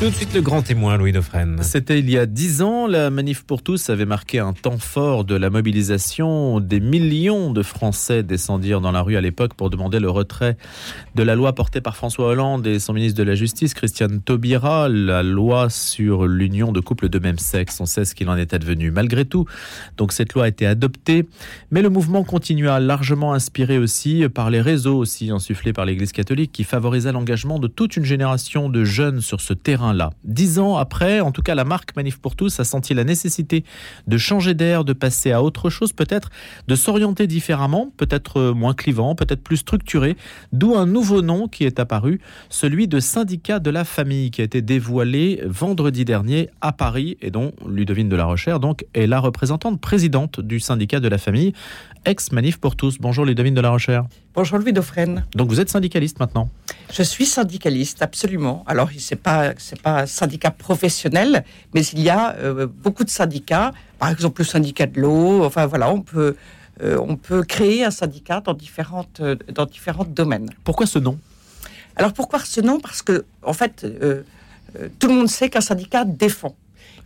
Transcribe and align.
Tout 0.00 0.10
de 0.10 0.14
suite 0.14 0.32
le 0.32 0.42
grand 0.42 0.62
témoin, 0.62 0.96
Louis 0.96 1.10
Dauphren. 1.10 1.60
C'était 1.60 1.98
il 1.98 2.08
y 2.08 2.16
a 2.16 2.24
dix 2.24 2.62
ans, 2.62 2.86
la 2.86 3.10
manif 3.10 3.42
pour 3.42 3.62
tous 3.62 3.90
avait 3.90 4.06
marqué 4.06 4.38
un 4.38 4.52
temps 4.52 4.78
fort 4.78 5.24
de 5.24 5.34
la 5.34 5.50
mobilisation. 5.50 6.60
Des 6.60 6.78
millions 6.78 7.50
de 7.50 7.64
Français 7.64 8.22
descendirent 8.22 8.80
dans 8.80 8.92
la 8.92 9.02
rue 9.02 9.16
à 9.16 9.20
l'époque 9.20 9.54
pour 9.54 9.70
demander 9.70 9.98
le 9.98 10.08
retrait 10.08 10.56
de 11.16 11.24
la 11.24 11.34
loi 11.34 11.52
portée 11.52 11.80
par 11.80 11.96
François 11.96 12.28
Hollande 12.28 12.64
et 12.68 12.78
son 12.78 12.92
ministre 12.92 13.18
de 13.18 13.24
la 13.24 13.34
Justice, 13.34 13.74
Christiane 13.74 14.20
Taubira, 14.20 14.88
la 14.88 15.24
loi 15.24 15.68
sur 15.68 16.28
l'union 16.28 16.70
de 16.70 16.78
couples 16.78 17.08
de 17.08 17.18
même 17.18 17.38
sexe. 17.38 17.80
On 17.80 17.86
sait 17.86 18.04
ce 18.04 18.14
qu'il 18.14 18.28
en 18.28 18.36
est 18.36 18.54
advenu. 18.54 18.92
Malgré 18.92 19.24
tout, 19.24 19.46
donc 19.96 20.12
cette 20.12 20.32
loi 20.32 20.44
a 20.44 20.48
été 20.48 20.64
adoptée, 20.64 21.26
mais 21.72 21.82
le 21.82 21.90
mouvement 21.90 22.22
continua 22.22 22.78
largement 22.78 23.34
inspiré 23.34 23.78
aussi 23.78 24.28
par 24.32 24.48
les 24.48 24.60
réseaux 24.60 24.96
aussi 24.96 25.32
insufflés 25.32 25.72
par 25.72 25.86
l'Église 25.86 26.12
catholique 26.12 26.52
qui 26.52 26.62
favorisa 26.62 27.10
l'engagement 27.10 27.58
de 27.58 27.66
toute 27.66 27.96
une 27.96 28.04
génération 28.04 28.68
de 28.68 28.84
jeunes 28.84 29.20
sur 29.22 29.40
ce 29.40 29.54
terrain 29.54 29.87
là 29.92 30.10
Dix 30.24 30.58
ans 30.58 30.76
après, 30.76 31.20
en 31.20 31.32
tout 31.32 31.42
cas, 31.42 31.54
la 31.54 31.64
marque 31.64 31.94
Manif 31.96 32.18
pour 32.18 32.36
tous 32.36 32.60
a 32.60 32.64
senti 32.64 32.94
la 32.94 33.04
nécessité 33.04 33.64
de 34.06 34.18
changer 34.18 34.54
d'air, 34.54 34.84
de 34.84 34.92
passer 34.92 35.32
à 35.32 35.42
autre 35.42 35.70
chose, 35.70 35.92
peut-être 35.92 36.30
de 36.66 36.74
s'orienter 36.74 37.26
différemment, 37.26 37.92
peut-être 37.96 38.52
moins 38.52 38.74
clivant, 38.74 39.14
peut-être 39.14 39.42
plus 39.42 39.58
structuré, 39.58 40.16
d'où 40.52 40.76
un 40.76 40.86
nouveau 40.86 41.22
nom 41.22 41.48
qui 41.48 41.64
est 41.64 41.80
apparu, 41.80 42.20
celui 42.48 42.88
de 42.88 43.00
syndicat 43.00 43.58
de 43.58 43.70
la 43.70 43.84
famille, 43.84 44.30
qui 44.30 44.40
a 44.40 44.44
été 44.44 44.62
dévoilé 44.62 45.42
vendredi 45.46 46.04
dernier 46.04 46.50
à 46.60 46.72
Paris 46.72 47.16
et 47.20 47.30
dont 47.30 47.52
Ludovine 47.66 48.08
de 48.08 48.16
la 48.16 48.24
Rochère 48.24 48.60
donc 48.60 48.84
est 48.94 49.06
la 49.06 49.20
représentante 49.20 49.80
présidente 49.80 50.40
du 50.40 50.60
syndicat 50.60 51.00
de 51.00 51.08
la 51.08 51.18
famille, 51.18 51.52
ex-Manif 52.04 52.58
pour 52.58 52.76
tous. 52.76 52.98
Bonjour 52.98 53.24
Ludovine 53.24 53.54
de 53.54 53.60
la 53.60 53.70
Rochère. 53.70 54.04
Bonjour 54.38 54.58
Louis 54.58 54.72
Dauphren. 54.72 55.24
Donc 55.34 55.48
vous 55.48 55.58
êtes 55.58 55.68
syndicaliste 55.68 56.20
maintenant 56.20 56.48
Je 56.92 57.02
suis 57.02 57.26
syndicaliste, 57.26 58.02
absolument. 58.02 58.62
Alors 58.68 58.88
c'est 58.96 59.16
pas 59.16 59.52
c'est 59.58 59.82
pas 59.82 60.02
un 60.02 60.06
syndicat 60.06 60.52
professionnel, 60.52 61.44
mais 61.74 61.84
il 61.86 61.98
y 61.98 62.08
a 62.08 62.36
euh, 62.36 62.68
beaucoup 62.68 63.02
de 63.02 63.10
syndicats. 63.10 63.72
Par 63.98 64.10
exemple 64.10 64.42
le 64.42 64.44
syndicat 64.44 64.86
de 64.86 65.00
l'eau. 65.00 65.44
Enfin 65.44 65.66
voilà, 65.66 65.90
on 65.90 66.02
peut 66.02 66.36
euh, 66.84 67.04
on 67.04 67.16
peut 67.16 67.42
créer 67.42 67.84
un 67.84 67.90
syndicat 67.90 68.40
dans 68.40 68.54
différentes 68.54 69.18
euh, 69.18 69.34
dans 69.52 69.66
différents 69.66 70.04
domaines. 70.04 70.48
Pourquoi 70.62 70.86
ce 70.86 71.00
nom? 71.00 71.18
Alors 71.96 72.12
pourquoi 72.12 72.38
ce 72.38 72.60
nom? 72.60 72.78
Parce 72.78 73.02
que 73.02 73.24
en 73.42 73.54
fait 73.54 73.84
tout 75.00 75.08
le 75.08 75.14
monde 75.14 75.28
sait 75.28 75.48
qu'un 75.50 75.60
syndicat 75.60 76.04
défend. 76.04 76.54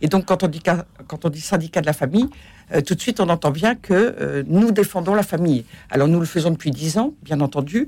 Et 0.03 0.07
donc, 0.07 0.25
quand 0.25 0.43
on 0.43 0.47
dit, 0.47 0.61
quand 1.07 1.25
on 1.25 1.29
dit 1.29 1.41
syndicat 1.41 1.79
de 1.79 1.85
la 1.85 1.93
famille, 1.93 2.27
euh, 2.73 2.81
tout 2.81 2.95
de 2.95 3.01
suite, 3.01 3.19
on 3.19 3.29
entend 3.29 3.51
bien 3.51 3.75
que 3.75 3.93
euh, 3.93 4.43
nous 4.47 4.71
défendons 4.71 5.15
la 5.15 5.23
famille. 5.23 5.65
Alors, 5.89 6.07
nous 6.07 6.19
le 6.19 6.25
faisons 6.25 6.51
depuis 6.51 6.71
dix 6.71 6.97
ans, 6.97 7.13
bien 7.23 7.41
entendu, 7.41 7.87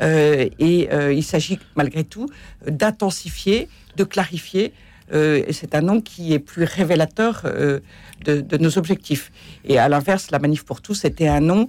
euh, 0.00 0.48
et 0.58 0.88
il 1.12 1.24
s'agit 1.24 1.58
malgré 1.76 2.04
tout 2.04 2.28
d'intensifier, 2.66 3.68
de 3.96 4.04
clarifier. 4.04 4.72
et 5.12 5.52
c'est 5.52 5.74
un 5.74 5.82
nom 5.82 6.00
qui 6.00 6.32
est 6.32 6.38
plus 6.38 6.64
révélateur 6.64 7.42
de, 7.44 8.40
de, 8.40 8.56
nos 8.56 8.78
objectifs. 8.78 9.30
Et 9.64 9.78
à 9.78 9.88
l'inverse, 9.88 10.30
la 10.30 10.38
manif 10.38 10.64
pour 10.64 10.80
tous 10.80 11.04
était 11.04 11.28
un 11.28 11.40
nom 11.40 11.68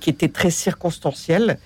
qui 0.00 0.10
était 0.10 0.28
très 0.28 0.50
circonstanciel 0.50 1.58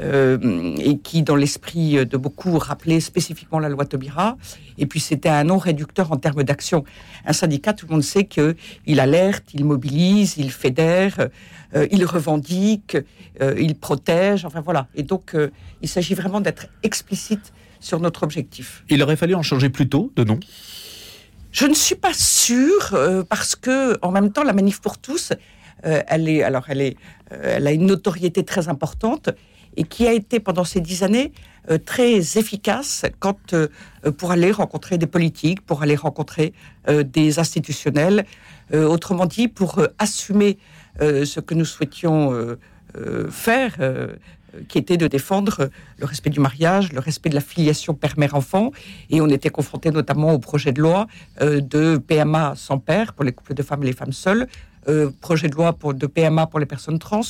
euh, 0.00 0.74
et 0.78 0.96
qui, 0.98 1.22
dans 1.22 1.36
l'esprit 1.36 2.06
de 2.06 2.16
beaucoup, 2.16 2.56
rappelait 2.56 3.00
spécifiquement 3.00 3.58
la 3.58 3.68
loi 3.68 3.84
Taubira. 3.84 4.38
Et 4.78 4.86
puis, 4.86 5.00
c'était 5.00 5.28
un 5.28 5.44
non 5.44 5.58
réducteur 5.58 6.12
en 6.12 6.16
termes 6.16 6.42
d'action. 6.44 6.84
Un 7.26 7.34
syndicat, 7.34 7.74
tout 7.74 7.86
le 7.86 7.92
monde 7.92 8.02
sait 8.02 8.24
qu'il 8.24 9.00
alerte, 9.00 9.44
il 9.52 9.64
mobilise, 9.66 10.38
il 10.38 10.50
fédère, 10.50 11.28
euh, 11.74 11.86
il 11.90 12.06
revendique, 12.06 12.96
euh, 13.42 13.54
il 13.58 13.74
protège. 13.74 14.46
Enfin, 14.46 14.62
voilà. 14.62 14.88
Et 14.94 15.02
donc, 15.02 15.36
il 15.82 15.88
s'agit 15.88 16.14
vraiment 16.14 16.40
d'être 16.40 16.68
explicite 16.82 17.52
sur 17.78 18.00
notre 18.00 18.22
objectif. 18.22 18.84
Il 18.88 19.02
aurait 19.02 19.16
fallu 19.16 19.34
en 19.34 19.42
changer 19.42 19.68
plus 19.68 19.88
tôt 19.88 20.10
de 20.16 20.24
nom? 20.24 20.40
Je 21.50 21.66
ne 21.66 21.74
suis 21.74 21.96
pas 21.96 22.14
sûre, 22.14 22.96
parce 23.28 23.56
que, 23.56 23.98
en 24.00 24.10
même 24.10 24.32
temps, 24.32 24.42
la 24.42 24.54
manif 24.54 24.80
pour 24.80 24.96
tous, 24.96 25.34
elle 25.82 26.28
est, 26.30 26.42
alors, 26.42 26.64
elle 26.68 26.80
est, 26.80 26.96
elle 27.30 27.66
a 27.66 27.72
une 27.72 27.84
notoriété 27.84 28.42
très 28.42 28.68
importante 28.68 29.28
et 29.76 29.84
qui 29.84 30.06
a 30.06 30.12
été 30.12 30.40
pendant 30.40 30.64
ces 30.64 30.80
dix 30.80 31.02
années 31.02 31.32
euh, 31.70 31.78
très 31.78 32.16
efficace 32.38 33.04
quand 33.20 33.54
euh, 33.54 33.68
pour 34.18 34.32
aller 34.32 34.50
rencontrer 34.50 34.98
des 34.98 35.06
politiques, 35.06 35.64
pour 35.64 35.82
aller 35.84 35.94
rencontrer 35.94 36.54
euh, 36.88 37.04
des 37.04 37.38
institutionnels, 37.38 38.24
autrement 38.72 39.26
dit 39.26 39.48
pour 39.48 39.82
assumer 39.98 40.56
ce 40.98 41.40
que 41.40 41.52
nous 41.52 41.66
souhaitions 41.66 42.56
faire 43.28 43.76
qui 44.66 44.78
était 44.78 44.96
de 44.96 45.06
défendre 45.08 45.68
le 45.98 46.06
respect 46.06 46.30
du 46.30 46.40
mariage, 46.40 46.90
le 46.94 47.00
respect 47.00 47.28
de 47.28 47.34
la 47.34 47.42
filiation 47.42 47.92
père-mère-enfant. 47.92 48.72
Et 49.10 49.20
on 49.20 49.28
était 49.28 49.50
confronté 49.50 49.90
notamment 49.90 50.32
au 50.32 50.38
projet 50.38 50.72
de 50.72 50.80
loi 50.80 51.06
de 51.38 51.98
PMA 51.98 52.54
sans 52.56 52.78
père 52.78 53.12
pour 53.12 53.26
les 53.26 53.32
couples 53.32 53.52
de 53.52 53.62
femmes 53.62 53.82
et 53.82 53.86
les 53.86 53.92
femmes 53.92 54.14
seules, 54.14 54.46
projet 55.20 55.48
de 55.48 55.54
loi 55.54 55.76
de 55.92 56.06
PMA 56.06 56.46
pour 56.46 56.58
les 56.58 56.64
personnes 56.64 56.98
trans, 56.98 57.20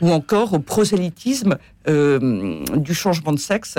ou 0.00 0.10
encore 0.10 0.52
au 0.54 0.58
prosélytisme 0.58 1.58
euh, 1.88 2.64
du 2.76 2.94
changement 2.94 3.32
de 3.32 3.38
sexe 3.38 3.78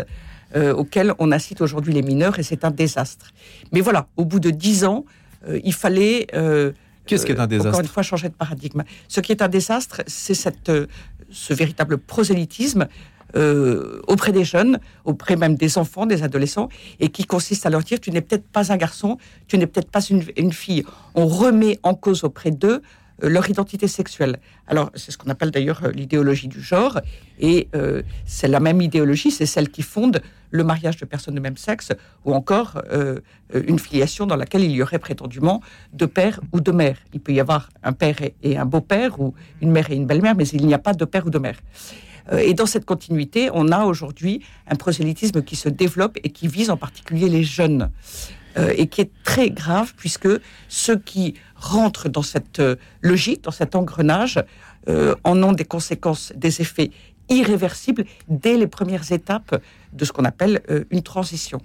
euh, 0.56 0.74
auquel 0.74 1.14
on 1.20 1.32
incite 1.32 1.62
aujourd'hui 1.62 1.94
les 1.94 2.02
mineurs, 2.02 2.40
et 2.40 2.44
c'est 2.44 2.66
un 2.66 2.72
désastre. 2.72 3.32
Mais 3.72 3.82
voilà, 3.82 4.08
au 4.18 4.26
bout 4.26 4.40
de 4.40 4.50
dix 4.50 4.84
ans, 4.84 5.06
euh, 5.48 5.60
il 5.64 5.74
fallait... 5.74 6.28
Qu'est-ce 7.06 7.26
qui 7.26 7.32
est 7.32 7.40
un 7.40 7.48
désastre 7.48 7.70
Encore 7.70 7.82
une 7.82 7.88
fois, 7.88 8.04
changer 8.04 8.30
de 8.30 8.36
paradigme. 8.36 8.84
Ce 9.08 9.20
qui 9.20 9.32
est 9.32 9.42
un 9.42 9.48
désastre, 9.48 10.04
c'est 10.06 10.36
cette, 10.36 10.72
ce 11.32 11.54
véritable 11.54 11.98
prosélytisme 11.98 12.88
auprès 14.08 14.32
des 14.32 14.44
jeunes, 14.44 14.80
auprès 15.06 15.36
même 15.36 15.56
des 15.56 15.78
enfants, 15.78 16.08
des 16.08 16.24
adolescents, 16.24 16.70
et 17.00 17.10
qui 17.10 17.26
consiste 17.26 17.66
à 17.68 17.70
leur 17.70 17.82
dire 17.82 18.00
tu 18.00 18.12
n'es 18.12 18.22
peut-être 18.22 18.48
pas 18.48 18.72
un 18.72 18.78
garçon, 18.78 19.18
tu 19.48 19.58
n'es 19.58 19.68
peut-être 19.68 19.90
pas 19.90 20.02
une, 20.02 20.24
une, 20.36 20.52
fille. 20.52 20.84
On 21.14 21.28
remet 21.28 21.80
en 21.84 21.94
cause 21.94 22.24
auprès 22.24 22.50
d'eux 22.50 22.82
euh, 22.82 22.82
leur 23.22 23.50
identité 23.50 23.88
sexuelle. 23.88 24.38
Alors, 24.68 24.92
c'est 24.96 25.12
ce 25.12 25.18
qu'on 25.18 25.30
appelle 25.30 25.52
d'ailleurs 25.52 25.82
euh, 25.84 25.92
l'idéologie 25.92 26.48
du 26.48 26.62
genre, 26.62 27.00
et 27.40 27.68
euh, 27.76 28.02
c'est 28.26 28.48
la 28.48 28.60
même 28.60 28.82
idéologie, 28.82 29.32
c'est 29.32 29.46
celle 29.46 29.70
qui 29.70 29.82
fonde 29.82 30.22
le 30.52 30.64
mariage 30.64 30.98
de 30.98 31.06
personnes 31.06 31.36
de 31.36 31.40
même 31.40 31.58
sexe, 31.58 31.92
ou 32.26 32.34
encore 32.34 32.82
une 33.54 33.78
filiation 33.78 34.26
dans 34.26 34.36
laquelle 34.36 34.64
il 34.64 34.72
y 34.72 34.82
aurait 34.82 34.98
prétendument 34.98 35.62
deux 35.94 36.08
pères 36.08 36.40
ou 36.52 36.60
deux 36.60 36.72
mères. 36.72 36.98
Il 37.14 37.20
peut 37.20 37.34
y 37.34 37.40
avoir 37.40 37.70
un 37.84 37.94
père 37.94 38.16
et 38.42 38.58
un 38.58 38.66
beau-père, 38.66 39.20
ou 39.22 39.36
une 39.62 39.70
mère 39.70 39.92
et 39.92 39.96
une 39.96 40.08
belle-mère, 40.08 40.36
mais 40.36 40.48
il 40.48 40.66
n'y 40.66 40.74
a 40.74 40.80
pas 40.80 40.94
de 40.94 41.06
père 41.06 41.28
ou 41.28 41.30
de 41.30 41.38
mère. 41.38 41.60
Et 42.36 42.56
dans 42.56 42.66
cette 42.66 42.86
continuité, 42.86 43.50
on 43.54 43.72
a 43.72 43.86
aujourd'hui 43.86 44.42
un 44.68 44.76
prosélytisme 44.76 45.44
qui 45.44 45.56
se 45.56 45.70
développe 45.70 46.18
et 46.24 46.32
qui 46.32 46.48
vise 46.48 46.72
en 46.72 46.78
particulier 46.78 47.30
les 47.30 47.44
jeunes. 47.44 47.92
Euh, 48.60 48.74
et 48.76 48.88
qui 48.88 49.02
est 49.02 49.12
très 49.24 49.50
grave 49.50 49.94
puisque 49.96 50.28
ceux 50.68 50.98
qui 50.98 51.36
rentrent 51.56 52.10
dans 52.10 52.22
cette 52.22 52.60
euh, 52.60 52.76
logique, 53.02 53.44
dans 53.44 53.52
cet 53.52 53.76
engrenage, 53.76 54.40
euh, 54.88 55.16
en 55.24 55.42
ont 55.44 55.54
des 55.54 55.66
conséquences, 55.66 56.34
des 56.36 56.62
effets 56.62 56.92
irréversibles 57.30 58.06
dès 58.28 58.58
les 58.58 58.68
premières 58.68 59.12
étapes 59.12 59.62
de 59.94 60.04
ce 60.04 60.12
qu'on 60.12 60.26
appelle 60.26 60.62
une 60.90 61.04
transition. 61.04 61.62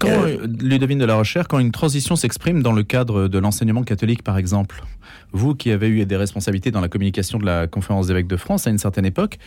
Quand, 0.00 0.24
Ludovine 0.60 0.98
de 0.98 1.04
la 1.04 1.14
Recherche, 1.14 1.46
quand 1.46 1.60
une 1.60 1.70
transition 1.70 2.16
s'exprime 2.16 2.60
dans 2.60 2.72
le 2.72 2.82
cadre 2.82 3.28
de 3.28 3.38
l'enseignement 3.38 3.84
catholique, 3.84 4.24
par 4.24 4.36
exemple, 4.36 4.82
vous 5.30 5.54
qui 5.54 5.70
avez 5.70 5.88
eu 5.88 6.04
des 6.06 6.16
responsabilités 6.16 6.72
dans 6.72 6.80
la 6.80 6.88
communication 6.88 7.38
de 7.38 7.46
la 7.46 7.68
conférence 7.68 8.08
d'évêques 8.08 8.26
de 8.26 8.36
France 8.36 8.66
à 8.66 8.70
une 8.70 8.78
certaine 8.78 9.06
époque, 9.06 9.38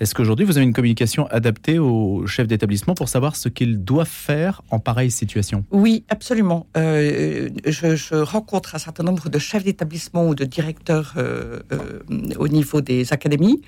est-ce 0.00 0.14
qu'aujourd'hui 0.14 0.46
vous 0.46 0.56
avez 0.56 0.64
une 0.64 0.72
communication 0.72 1.26
adaptée 1.26 1.78
aux 1.78 2.26
chefs 2.26 2.46
d'établissement 2.46 2.94
pour 2.94 3.08
savoir 3.08 3.34
ce 3.34 3.48
qu'ils 3.48 3.82
doivent 3.82 4.06
faire 4.06 4.62
en 4.70 4.78
pareille 4.78 5.10
situation? 5.10 5.64
Oui, 5.72 6.04
absolument. 6.08 6.66
Euh, 6.76 7.48
je, 7.66 8.14
rencontre 8.14 8.74
un 8.74 8.78
certain 8.78 9.02
nombre 9.02 9.28
de 9.28 9.38
chefs 9.38 9.64
d'établissement 9.64 10.28
ou 10.28 10.34
de 10.34 10.44
directeurs 10.44 11.14
euh, 11.16 11.60
euh, 11.72 12.00
au 12.38 12.46
niveau 12.48 12.80
des 12.80 13.12
académies, 13.12 13.60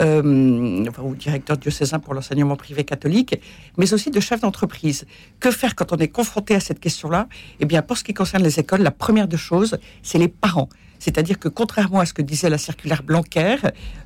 ou 0.00 1.14
directeurs 1.14 1.56
diocésains 1.56 2.00
pour 2.00 2.14
l'enseignement 2.14 2.56
privé 2.56 2.82
catholique, 2.82 3.40
mais 3.76 3.92
aussi 3.92 4.10
de 4.10 4.18
chefs 4.20 4.40
d'entreprise. 4.40 5.04
Que 5.38 5.50
faire 5.50 5.76
quand 5.76 5.92
on 5.92 5.98
est 5.98 6.08
confronté 6.08 6.54
à 6.54 6.60
cette 6.60 6.80
question-là? 6.80 7.28
Eh 7.60 7.64
bien, 7.64 7.82
pour 7.82 7.96
ce 7.96 8.02
qui 8.04 8.12
concerne 8.12 8.42
les 8.42 8.58
écoles, 8.58 8.82
la 8.82 8.90
première 8.90 9.28
des 9.28 9.36
choses, 9.36 9.78
c'est 10.02 10.18
les 10.18 10.28
parents. 10.28 10.68
C'est-à-dire 10.98 11.38
que 11.38 11.48
contrairement 11.48 12.00
à 12.00 12.06
ce 12.06 12.14
que 12.14 12.22
disait 12.22 12.48
la 12.48 12.58
circulaire 12.58 13.02
Blanquer, 13.02 13.56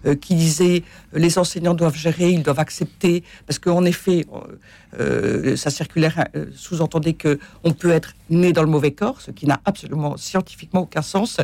euh, 0.07 0.15
qui 0.15 0.35
disait 0.35 0.83
euh, 1.15 1.19
les 1.19 1.39
enseignants 1.39 1.75
doivent 1.75 1.97
gérer, 1.97 2.31
ils 2.31 2.43
doivent 2.43 2.59
accepter, 2.59 3.23
parce 3.47 3.59
qu'en 3.59 3.85
effet, 3.85 4.27
euh, 4.99 5.57
sa 5.57 5.71
circulaire 5.71 6.27
sous-entendait 6.55 7.13
que 7.13 7.39
on 7.63 7.73
peut 7.73 7.91
être 7.91 8.15
né 8.31 8.53
dans 8.53 8.63
le 8.63 8.69
mauvais 8.69 8.93
corps, 8.93 9.21
ce 9.21 9.31
qui 9.31 9.47
n'a 9.47 9.61
absolument 9.65 10.17
scientifiquement 10.17 10.81
aucun 10.83 11.03
sens. 11.03 11.39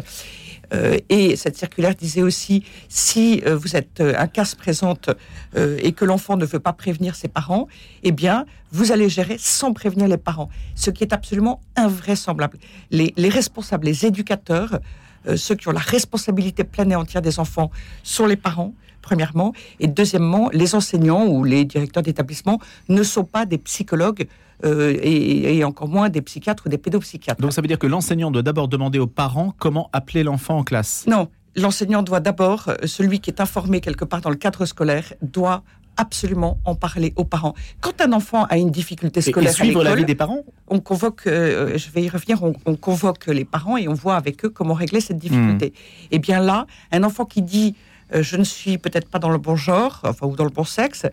et 1.08 1.36
cette 1.36 1.56
circulaire 1.56 1.94
disait 1.94 2.22
aussi, 2.22 2.64
si 2.88 3.42
vous 3.62 3.76
êtes 3.76 4.00
un 4.00 4.26
cas 4.26 4.44
se 4.44 4.56
présente 4.56 5.10
et 5.56 5.92
que 5.92 6.04
l'enfant 6.04 6.36
ne 6.36 6.46
veut 6.46 6.58
pas 6.58 6.72
prévenir 6.72 7.14
ses 7.14 7.28
parents, 7.28 7.68
eh 8.02 8.12
bien, 8.12 8.44
vous 8.72 8.90
allez 8.90 9.08
gérer 9.08 9.36
sans 9.38 9.72
prévenir 9.72 10.08
les 10.08 10.16
parents, 10.16 10.48
ce 10.74 10.90
qui 10.90 11.04
est 11.04 11.12
absolument 11.12 11.60
invraisemblable. 11.76 12.58
Les 12.90 13.28
responsables, 13.28 13.86
les 13.86 14.06
éducateurs, 14.06 14.80
euh, 15.28 15.36
ceux 15.36 15.54
qui 15.54 15.68
ont 15.68 15.72
la 15.72 15.80
responsabilité 15.80 16.64
pleine 16.64 16.92
et 16.92 16.96
entière 16.96 17.22
des 17.22 17.38
enfants 17.38 17.70
sont 18.02 18.26
les 18.26 18.36
parents, 18.36 18.74
premièrement. 19.02 19.52
Et 19.80 19.86
deuxièmement, 19.86 20.50
les 20.52 20.74
enseignants 20.74 21.26
ou 21.26 21.44
les 21.44 21.64
directeurs 21.64 22.02
d'établissement 22.02 22.58
ne 22.88 23.02
sont 23.02 23.24
pas 23.24 23.46
des 23.46 23.58
psychologues 23.58 24.26
euh, 24.64 24.96
et, 25.02 25.64
encore 25.64 25.88
moins 25.88 26.08
des 26.08 26.22
psychiatres 26.22 26.66
ou 26.66 26.68
des 26.68 26.78
pédopsychiatres. 26.78 27.40
Donc 27.40 27.52
ça 27.52 27.60
veut 27.60 27.68
dire 27.68 27.78
que 27.78 27.86
l'enseignant 27.86 28.30
doit 28.30 28.42
d'abord 28.42 28.68
demander 28.68 28.98
aux 28.98 29.06
parents 29.06 29.54
comment 29.58 29.90
appeler 29.92 30.22
l'enfant 30.22 30.58
en 30.58 30.64
classe? 30.64 31.04
Non, 31.06 31.28
l'enseignant 31.56 32.02
doit 32.02 32.20
d'abord, 32.20 32.68
euh, 32.68 32.86
celui 32.86 33.20
qui 33.20 33.30
est 33.30 33.40
informé 33.40 33.80
quelque 33.80 34.04
part 34.04 34.20
dans 34.20 34.30
le 34.30 34.36
cadre 34.36 34.66
scolaire, 34.66 35.12
doit 35.22 35.62
absolument 35.96 36.58
en 36.64 36.74
parler 36.74 37.12
aux 37.16 37.24
parents. 37.24 37.54
Quand 37.80 38.00
un 38.00 38.12
enfant 38.12 38.44
a 38.46 38.58
une 38.58 38.70
difficulté 38.70 39.20
scolaire, 39.20 39.50
et, 39.50 39.54
suivre 39.54 39.94
des 39.94 40.14
parents? 40.14 40.42
On 40.68 40.80
convoque, 40.80 41.26
euh, 41.26 41.78
je 41.78 41.90
vais 41.90 42.02
y 42.02 42.08
revenir, 42.08 42.42
on, 42.42 42.76
convoque 42.76 43.26
les 43.26 43.44
parents 43.44 43.76
et 43.76 43.86
on 43.86 43.94
voit 43.94 44.16
avec 44.16 44.44
eux 44.44 44.48
comment 44.48 44.74
régler 44.74 45.00
cette 45.00 45.18
difficulté. 45.18 45.66
Et 45.66 45.72
eh 46.12 46.18
bien 46.18 46.40
là, 46.40 46.66
un 46.90 47.04
enfant 47.04 47.24
qui 47.24 47.42
dit 47.42 47.76
je 48.12 48.36
ne 48.36 48.44
suis 48.44 48.78
peut-être 48.78 49.08
pas 49.08 49.18
dans 49.18 49.30
le 49.30 49.38
bon 49.38 49.56
genre, 49.56 50.00
enfin, 50.04 50.26
ou 50.26 50.36
dans 50.36 50.44
le 50.44 50.50
bon 50.50 50.64
sexe. 50.64 51.06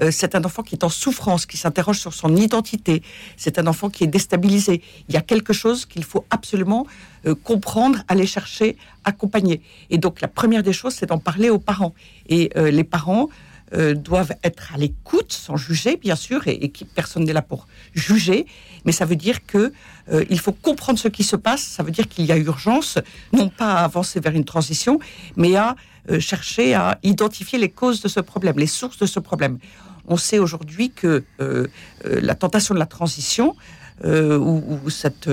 Euh, 0.00 0.10
c'est 0.10 0.34
un 0.34 0.44
enfant 0.44 0.62
qui 0.62 0.74
est 0.74 0.84
en 0.84 0.88
souffrance, 0.88 1.46
qui 1.46 1.56
s'interroge 1.56 1.98
sur 1.98 2.14
son 2.14 2.34
identité. 2.36 3.02
C'est 3.36 3.58
un 3.58 3.66
enfant 3.66 3.90
qui 3.90 4.04
est 4.04 4.08
déstabilisé. 4.08 4.82
Il 5.08 5.14
y 5.14 5.18
a 5.18 5.22
quelque 5.22 5.52
chose 5.52 5.86
qu'il 5.86 6.04
faut 6.04 6.24
absolument 6.30 6.86
euh, 7.26 7.34
comprendre, 7.34 7.98
aller 8.08 8.26
chercher, 8.26 8.76
accompagner. 9.04 9.60
Et 9.90 9.98
donc, 9.98 10.20
la 10.20 10.28
première 10.28 10.62
des 10.62 10.72
choses, 10.72 10.94
c'est 10.94 11.06
d'en 11.06 11.18
parler 11.18 11.50
aux 11.50 11.58
parents. 11.58 11.94
Et 12.28 12.50
les 12.56 12.84
parents 12.84 13.28
doivent 13.72 14.34
être 14.44 14.74
à 14.74 14.76
l'écoute, 14.76 15.32
sans 15.32 15.56
juger, 15.56 15.96
bien 15.96 16.14
sûr, 16.14 16.46
et, 16.46 16.64
et 16.64 16.72
personne 16.94 17.24
n'est 17.24 17.32
là 17.32 17.42
pour 17.42 17.66
juger. 17.94 18.46
Mais 18.84 18.92
ça 18.92 19.04
veut 19.04 19.16
dire 19.16 19.44
que 19.44 19.72
il 20.30 20.38
faut 20.38 20.52
comprendre 20.52 20.98
ce 20.98 21.08
qui 21.08 21.24
se 21.24 21.34
passe. 21.34 21.62
Ça 21.62 21.82
veut 21.82 21.90
dire 21.90 22.08
qu'il 22.08 22.26
y 22.26 22.32
a 22.32 22.36
urgence, 22.36 22.98
non 23.32 23.48
pas 23.48 23.74
à 23.74 23.84
avancer 23.84 24.20
vers 24.20 24.34
une 24.34 24.44
transition, 24.44 25.00
mais 25.36 25.56
à 25.56 25.74
euh, 26.10 26.20
chercher 26.20 26.74
à 26.74 26.98
identifier 27.02 27.58
les 27.58 27.68
causes 27.68 28.00
de 28.00 28.06
ce 28.06 28.20
problème, 28.20 28.58
les 28.58 28.68
sources 28.68 28.98
de 28.98 29.06
ce 29.06 29.18
problème. 29.18 29.58
On 30.06 30.16
sait 30.16 30.38
aujourd'hui 30.38 30.90
que 30.90 31.24
euh, 31.40 31.66
euh, 32.04 32.20
la 32.22 32.36
tentation 32.36 32.74
de 32.74 32.78
la 32.78 32.86
transition 32.86 33.56
ou, 34.04 34.90
cette 34.90 35.30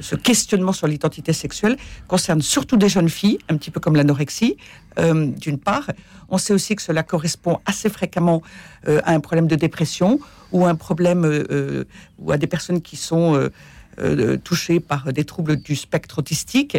ce 0.00 0.16
questionnement 0.16 0.72
sur 0.72 0.86
l'identité 0.86 1.32
sexuelle 1.32 1.76
concerne 2.08 2.42
surtout 2.42 2.76
des 2.76 2.88
jeunes 2.88 3.08
filles, 3.08 3.38
un 3.48 3.56
petit 3.56 3.70
peu 3.70 3.80
comme 3.80 3.96
l'anorexie, 3.96 4.56
d'une 4.96 5.58
part. 5.58 5.90
On 6.28 6.38
sait 6.38 6.54
aussi 6.54 6.74
que 6.74 6.82
cela 6.82 7.02
correspond 7.02 7.60
assez 7.66 7.90
fréquemment 7.90 8.42
à 8.86 9.12
un 9.12 9.20
problème 9.20 9.46
de 9.46 9.56
dépression 9.56 10.18
ou 10.52 10.64
un 10.64 10.74
problème 10.74 11.44
ou 12.18 12.32
à 12.32 12.38
des 12.38 12.46
personnes 12.46 12.80
qui 12.80 12.96
sont 12.96 13.50
touchées 14.42 14.80
par 14.80 15.12
des 15.12 15.24
troubles 15.24 15.56
du 15.56 15.76
spectre 15.76 16.18
autistique, 16.18 16.78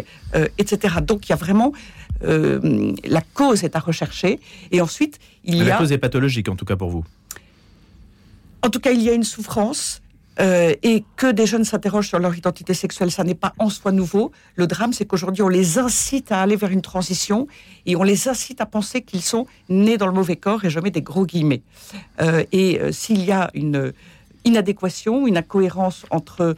etc. 0.58 0.96
Donc 1.00 1.28
il 1.28 1.30
y 1.30 1.32
a 1.32 1.36
vraiment 1.36 1.72
euh, 2.24 2.92
la 3.04 3.20
cause 3.20 3.64
est 3.64 3.76
à 3.76 3.78
rechercher. 3.78 4.40
Et 4.70 4.80
ensuite, 4.80 5.18
il 5.44 5.56
y 5.56 5.60
a... 5.62 5.64
La 5.64 5.76
cause 5.76 5.92
est 5.92 5.98
pathologique, 5.98 6.48
en 6.48 6.56
tout 6.56 6.64
cas 6.64 6.76
pour 6.76 6.90
vous? 6.90 7.04
En 8.62 8.70
tout 8.70 8.80
cas, 8.80 8.90
il 8.90 9.02
y 9.02 9.08
a 9.08 9.12
une 9.12 9.24
souffrance. 9.24 10.02
Euh, 10.40 10.74
et 10.82 11.04
que 11.16 11.30
des 11.30 11.46
jeunes 11.46 11.64
s'interrogent 11.64 12.08
sur 12.08 12.18
leur 12.18 12.36
identité 12.36 12.72
sexuelle, 12.74 13.10
ça 13.10 13.24
n'est 13.24 13.34
pas 13.34 13.54
en 13.58 13.70
soi 13.70 13.90
nouveau. 13.90 14.30
Le 14.54 14.66
drame, 14.66 14.92
c'est 14.92 15.04
qu'aujourd'hui, 15.04 15.42
on 15.42 15.48
les 15.48 15.78
incite 15.78 16.30
à 16.30 16.40
aller 16.42 16.54
vers 16.54 16.70
une 16.70 16.82
transition 16.82 17.48
et 17.86 17.96
on 17.96 18.04
les 18.04 18.28
incite 18.28 18.60
à 18.60 18.66
penser 18.66 19.02
qu'ils 19.02 19.22
sont 19.22 19.46
nés 19.68 19.96
dans 19.96 20.06
le 20.06 20.12
mauvais 20.12 20.36
corps, 20.36 20.64
et 20.64 20.70
je 20.70 20.78
mets 20.78 20.90
des 20.90 21.02
gros 21.02 21.26
guillemets. 21.26 21.62
Euh, 22.20 22.44
et 22.52 22.80
s'il 22.92 23.24
y 23.24 23.32
a 23.32 23.50
une 23.54 23.92
inadéquation, 24.44 25.26
une 25.26 25.36
incohérence 25.36 26.06
entre 26.10 26.56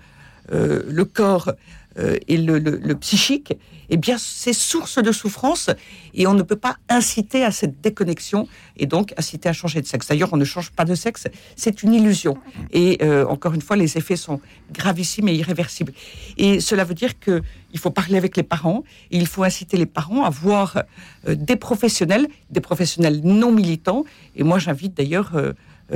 le 0.52 1.04
corps 1.04 1.52
et 1.96 2.36
le 2.36 2.94
psychique, 2.94 3.54
eh 3.90 3.96
bien, 3.96 4.16
c'est 4.18 4.52
source 4.52 5.02
de 5.02 5.12
souffrance 5.12 5.68
et 6.14 6.26
on 6.26 6.34
ne 6.34 6.42
peut 6.42 6.56
pas 6.56 6.76
inciter 6.88 7.44
à 7.44 7.50
cette 7.50 7.80
déconnexion 7.80 8.46
et 8.76 8.86
donc 8.86 9.12
inciter 9.16 9.48
à 9.48 9.52
changer 9.52 9.80
de 9.80 9.86
sexe. 9.86 10.08
D'ailleurs, 10.08 10.30
on 10.32 10.36
ne 10.36 10.44
change 10.44 10.70
pas 10.70 10.84
de 10.84 10.94
sexe, 10.94 11.26
c'est 11.56 11.82
une 11.82 11.92
illusion. 11.92 12.38
Et 12.72 12.98
euh, 13.02 13.26
encore 13.26 13.52
une 13.52 13.60
fois, 13.60 13.76
les 13.76 13.98
effets 13.98 14.16
sont 14.16 14.40
gravissimes 14.72 15.28
et 15.28 15.34
irréversibles. 15.34 15.92
Et 16.38 16.60
cela 16.60 16.84
veut 16.84 16.94
dire 16.94 17.18
que 17.18 17.42
il 17.72 17.78
faut 17.78 17.90
parler 17.90 18.16
avec 18.16 18.36
les 18.36 18.42
parents 18.42 18.82
et 19.10 19.16
il 19.16 19.26
faut 19.26 19.44
inciter 19.44 19.76
les 19.76 19.86
parents 19.86 20.24
à 20.24 20.30
voir 20.30 20.84
euh, 21.28 21.34
des 21.34 21.56
professionnels, 21.56 22.28
des 22.50 22.60
professionnels 22.60 23.20
non 23.24 23.52
militants. 23.52 24.04
Et 24.36 24.44
moi, 24.44 24.58
j'invite 24.58 24.96
d'ailleurs. 24.96 25.32
Euh, 25.34 25.52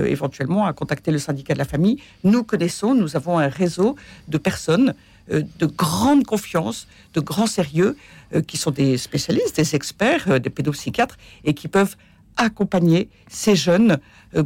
éventuellement 0.06 0.66
à 0.66 0.72
contacter 0.72 1.12
le 1.12 1.20
syndicat 1.20 1.54
de 1.54 1.58
la 1.60 1.64
famille. 1.64 2.00
Nous 2.24 2.42
connaissons, 2.42 2.96
nous 2.96 3.14
avons 3.14 3.38
un 3.38 3.46
réseau 3.46 3.94
de 4.26 4.38
personnes 4.38 4.88
euh, 4.88 5.13
de 5.28 5.66
grande 5.66 6.24
confiance, 6.24 6.86
de 7.14 7.20
grand 7.20 7.46
sérieux, 7.46 7.96
euh, 8.34 8.42
qui 8.42 8.56
sont 8.56 8.70
des 8.70 8.98
spécialistes, 8.98 9.56
des 9.56 9.74
experts, 9.74 10.24
euh, 10.28 10.38
des 10.38 10.50
pédopsychiatres, 10.50 11.16
et 11.44 11.54
qui 11.54 11.68
peuvent 11.68 11.96
accompagner 12.36 13.08
ces 13.28 13.54
jeunes 13.54 13.98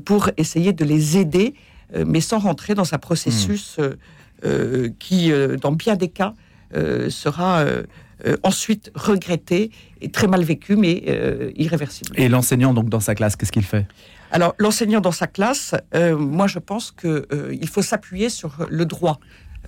pour 0.05 0.31
essayer 0.37 0.75
de 0.75 0.85
les 0.85 1.17
aider, 1.17 1.55
mais 2.05 2.21
sans 2.21 2.39
rentrer 2.39 2.75
dans 2.75 2.93
un 2.93 2.99
processus 2.99 3.79
hmm. 3.79 4.91
qui, 4.99 5.33
dans 5.63 5.73
bien 5.73 5.97
des 5.97 6.09
cas, 6.09 6.35
sera 7.09 7.65
ensuite 8.43 8.93
regretté 8.95 9.71
et 10.03 10.11
très 10.11 10.27
mal 10.27 10.45
vécu, 10.45 10.77
mais 10.77 11.03
irréversible. 11.57 12.11
Et 12.21 12.29
l'enseignant, 12.29 12.75
donc, 12.75 12.91
dans 12.91 13.01
sa 13.01 13.15
classe, 13.15 13.37
qu'est-ce 13.37 13.53
qu'il 13.53 13.65
fait? 13.65 13.87
Alors, 14.33 14.55
l'enseignant 14.59 15.01
dans 15.01 15.11
sa 15.11 15.27
classe, 15.27 15.75
moi 15.95 16.47
je 16.47 16.59
pense 16.59 16.93
qu'il 16.93 17.69
faut 17.69 17.81
s'appuyer 17.81 18.29
sur 18.29 18.67
le 18.69 18.85
droit. 18.85 19.19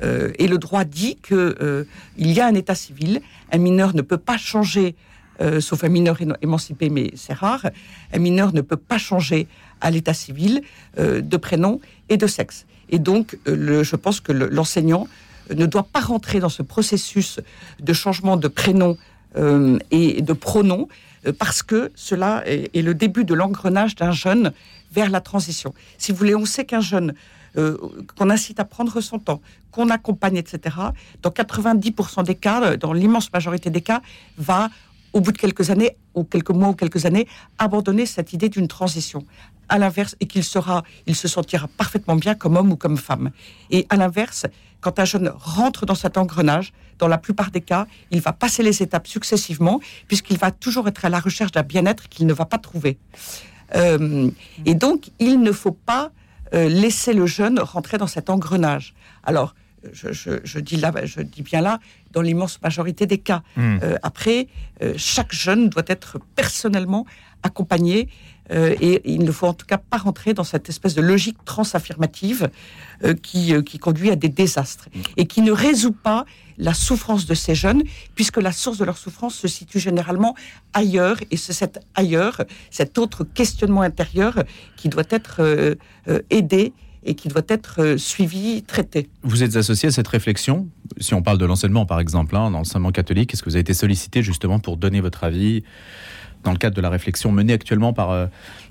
Euh, 0.03 0.33
et 0.39 0.47
le 0.47 0.59
droit 0.59 0.85
dit 0.85 1.17
qu'il 1.17 1.37
euh, 1.37 1.85
y 2.17 2.41
a 2.41 2.47
un 2.47 2.55
état 2.55 2.75
civil. 2.75 3.21
Un 3.53 3.59
mineur 3.59 3.95
ne 3.95 4.03
peut 4.03 4.19
pas 4.19 4.39
changer, 4.39 4.95
euh, 5.41 5.61
sauf 5.61 5.85
un 5.85 5.89
mineur 5.89 6.19
émancipé, 6.43 6.89
mais 6.89 7.11
c'est 7.17 7.33
rare. 7.33 7.67
Un 8.13 8.19
mineur 8.19 8.53
ne 8.53 8.61
peut 8.61 8.77
pas 8.77 8.99
changer 8.99 9.47
à 9.81 9.91
l'état 9.91 10.15
civil 10.15 10.63
de 10.99 11.37
prénom 11.39 11.81
et 12.11 12.19
de 12.19 12.27
sexe. 12.27 12.67
Et 12.91 12.99
donc, 12.99 13.39
je 13.47 13.97
pense 13.97 14.21
que 14.21 14.31
l'enseignant 14.31 15.09
ne 15.55 15.65
doit 15.65 15.85
pas 15.91 16.01
rentrer 16.01 16.39
dans 16.39 16.51
ce 16.51 16.63
processus 16.63 17.41
de 17.81 17.93
changement 17.95 18.37
de 18.37 18.49
prénom 18.49 18.99
et 19.37 20.23
de 20.23 20.33
pronom 20.33 20.89
parce 21.39 21.63
que 21.63 21.93
cela 21.95 22.43
est 22.47 22.83
le 22.83 22.95
début 22.95 23.25
de 23.25 23.35
l'engrenage 23.35 23.95
d'un 23.95 24.13
jeune 24.13 24.53
vers 24.93 25.11
la 25.11 25.21
transition. 25.21 25.75
Si 25.99 26.13
vous 26.13 26.19
voulez, 26.19 26.35
on 26.35 26.47
sait 26.47 26.65
qu'un 26.65 26.81
jeune 26.81 27.15
euh, 27.57 27.77
qu'on 28.17 28.31
incite 28.31 28.61
à 28.61 28.65
prendre 28.65 29.01
son 29.01 29.19
temps, 29.19 29.41
qu'on 29.73 29.91
accompagne, 29.91 30.37
etc., 30.37 30.77
dans 31.21 31.31
90% 31.31 32.25
des 32.25 32.37
cas, 32.37 32.77
dans 32.77 32.93
l'immense 32.93 33.33
majorité 33.33 33.71
des 33.71 33.81
cas, 33.81 34.03
va, 34.39 34.71
au 35.13 35.21
bout 35.21 35.33
de 35.33 35.39
quelques 35.39 35.71
années, 35.71 35.97
ou 36.15 36.25
quelques 36.25 36.51
mois 36.51 36.69
ou 36.69 36.75
quelques 36.75 37.07
années, 37.07 37.27
abandonner 37.59 38.07
cette 38.07 38.33
idée 38.33 38.49
d'une 38.49 38.69
transition. 38.69 39.25
À 39.69 39.79
l'inverse, 39.79 40.17
et 40.21 40.27
qu'il 40.27 40.45
sera, 40.45 40.83
il 41.07 41.15
se 41.15 41.29
sentira 41.29 41.69
parfaitement 41.69 42.17
bien 42.17 42.35
comme 42.35 42.57
homme 42.57 42.73
ou 42.73 42.77
comme 42.77 42.97
femme. 42.97 43.31
Et 43.71 43.87
à 43.89 43.97
l'inverse, 43.97 44.47
quand 44.81 44.99
un 44.99 45.05
jeune 45.05 45.33
rentre 45.37 45.87
dans 45.87 45.95
cet 45.95 46.17
engrenage, 46.17 46.73
dans 46.99 47.09
la 47.09 47.19
plupart 47.19 47.51
des 47.51 47.61
cas, 47.61 47.87
il 48.11 48.21
va 48.21 48.33
passer 48.33 48.63
les 48.63 48.83
étapes 48.83 49.07
successivement, 49.07 49.81
puisqu'il 50.09 50.39
va 50.39 50.51
toujours 50.51 50.89
être 50.89 51.05
à 51.05 51.09
la 51.09 51.21
recherche 51.21 51.53
d'un 51.53 51.63
bien-être 51.63 52.09
qu'il 52.09 52.27
ne 52.27 52.33
va 52.33 52.47
pas 52.47 52.59
trouver. 52.59 52.99
Euh, 53.75 54.31
et 54.67 54.75
donc, 54.75 55.11
il 55.19 55.41
ne 55.41 55.53
faut 55.53 55.73
pas 55.73 56.11
euh, 56.53 56.69
laisser 56.69 57.13
le 57.13 57.27
jeune 57.27 57.61
rentrer 57.61 57.99
dans 57.99 58.07
cet 58.07 58.29
engrenage. 58.29 58.95
Alors, 59.23 59.55
je, 59.93 60.59
dis 60.59 60.77
là, 60.77 60.93
je 61.05 61.21
dis 61.21 61.43
bien 61.43 61.61
là, 61.61 61.79
dans 62.13 62.23
l'immense 62.23 62.61
majorité 62.63 63.07
des 63.07 63.19
cas. 63.19 63.43
Hmm. 63.57 63.79
Euh, 63.83 63.97
après, 64.03 64.49
euh, 64.83 64.95
chaque 64.97 65.33
jeune 65.33 65.69
doit 65.69 65.85
être 65.87 66.19
personnellement 66.37 67.07
accompagné 67.43 68.09
et 68.53 69.01
il 69.05 69.23
ne 69.23 69.31
faut 69.31 69.47
en 69.47 69.55
tout 69.55 69.65
cas 69.65 69.79
pas 69.79 69.97
rentrer 69.97 70.35
dans 70.35 70.43
cette 70.43 70.69
espèce 70.69 70.97
de 70.97 71.01
logique 71.01 71.37
transaffirmative 71.45 72.51
qui, 73.23 73.55
qui 73.63 73.79
conduit 73.79 74.11
à 74.11 74.17
des 74.17 74.29
désastres 74.29 74.89
et 75.17 75.27
qui 75.27 75.41
ne 75.43 75.53
résout 75.53 75.93
pas 75.93 76.27
la 76.61 76.75
souffrance 76.75 77.27
de 77.27 77.35
ces 77.35 77.55
jeunes, 77.55 77.83
puisque 78.15 78.37
la 78.37 78.53
source 78.53 78.79
de 78.79 78.85
leur 78.85 78.99
souffrance 78.99 79.35
se 79.35 79.49
situe 79.49 79.81
généralement 79.81 80.37
ailleurs, 80.75 81.17
et 81.31 81.37
c'est 81.37 81.55
cet 81.55 81.81
ailleurs, 81.95 82.43
cet 82.71 82.99
autre 82.99 83.25
questionnement 83.25 83.81
intérieur 83.81 84.45
qui 84.77 84.89
doit 84.89 85.09
être 85.11 85.37
euh, 85.41 85.75
euh, 86.09 86.21
aidé 86.31 86.73
et 87.05 87.15
qui 87.15 87.29
doit 87.29 87.43
être 87.49 87.81
euh, 87.81 87.97
suivi, 87.99 88.63
traité. 88.63 89.09
Vous 89.23 89.43
êtes 89.43 89.57
associé 89.57 89.89
à 89.89 89.93
cette 89.93 90.09
réflexion? 90.09 90.69
Si 90.99 91.15
on 91.15 91.23
parle 91.23 91.39
de 91.39 91.47
l'enseignement, 91.47 91.87
par 91.87 92.01
exemple, 92.01 92.37
hein, 92.37 92.51
dans 92.51 92.59
l'enseignement 92.59 92.93
catholique, 92.93 93.33
est-ce 93.33 93.43
que 93.43 93.49
vous 93.49 93.57
avez 93.57 93.63
été 93.63 93.75
sollicité 93.75 94.23
justement 94.23 94.59
pour 94.59 94.77
donner 94.77 95.01
votre 95.01 95.25
avis 95.25 95.65
dans 96.45 96.53
le 96.53 96.59
cadre 96.59 96.77
de 96.77 96.81
la 96.81 96.91
réflexion 96.91 97.33
menée 97.33 97.53
actuellement 97.53 97.93
par 97.93 98.29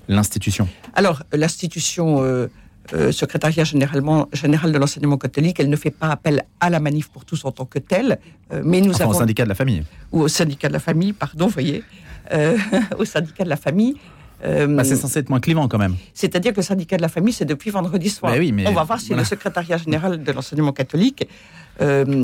l'institution? 0.08 0.68
Alors, 0.94 1.22
l'institution 1.32 2.48
euh, 2.92 3.12
secrétariat 3.12 3.62
généralement, 3.62 4.28
général 4.32 4.72
de 4.72 4.78
l'enseignement 4.78 5.16
catholique, 5.16 5.60
elle 5.60 5.70
ne 5.70 5.76
fait 5.76 5.92
pas 5.92 6.08
appel 6.08 6.42
à 6.58 6.70
la 6.70 6.80
manif 6.80 7.08
pour 7.08 7.24
tous 7.24 7.44
en 7.44 7.52
tant 7.52 7.64
que 7.64 7.78
telle, 7.78 8.18
euh, 8.52 8.62
mais 8.64 8.80
nous 8.80 9.00
avons... 9.00 9.12
au 9.12 9.14
syndicat 9.14 9.44
de 9.44 9.48
la 9.48 9.54
famille. 9.54 9.84
Ou 10.10 10.22
au 10.22 10.28
syndicat 10.28 10.68
de 10.68 10.72
la 10.72 10.80
famille, 10.80 11.12
pardon, 11.12 11.46
vous 11.46 11.52
voyez, 11.52 11.84
euh, 12.32 12.56
au 12.98 13.04
syndicat 13.04 13.44
de 13.44 13.48
la 13.48 13.56
famille. 13.56 13.96
Bah, 14.42 14.84
c'est 14.84 14.96
censé 14.96 15.18
être 15.18 15.28
moins 15.28 15.40
clivant 15.40 15.68
quand 15.68 15.78
même. 15.78 15.96
C'est-à-dire 16.14 16.52
que 16.52 16.58
le 16.58 16.62
syndicat 16.62 16.96
de 16.96 17.02
la 17.02 17.08
famille, 17.08 17.32
c'est 17.32 17.44
depuis 17.44 17.70
vendredi 17.70 18.08
soir. 18.08 18.34
Oui, 18.38 18.52
mais 18.52 18.66
On 18.66 18.72
va 18.72 18.84
voir 18.84 19.00
si 19.00 19.14
le 19.14 19.24
secrétariat 19.24 19.76
général 19.76 20.22
de 20.22 20.32
l'enseignement 20.32 20.72
catholique, 20.72 21.28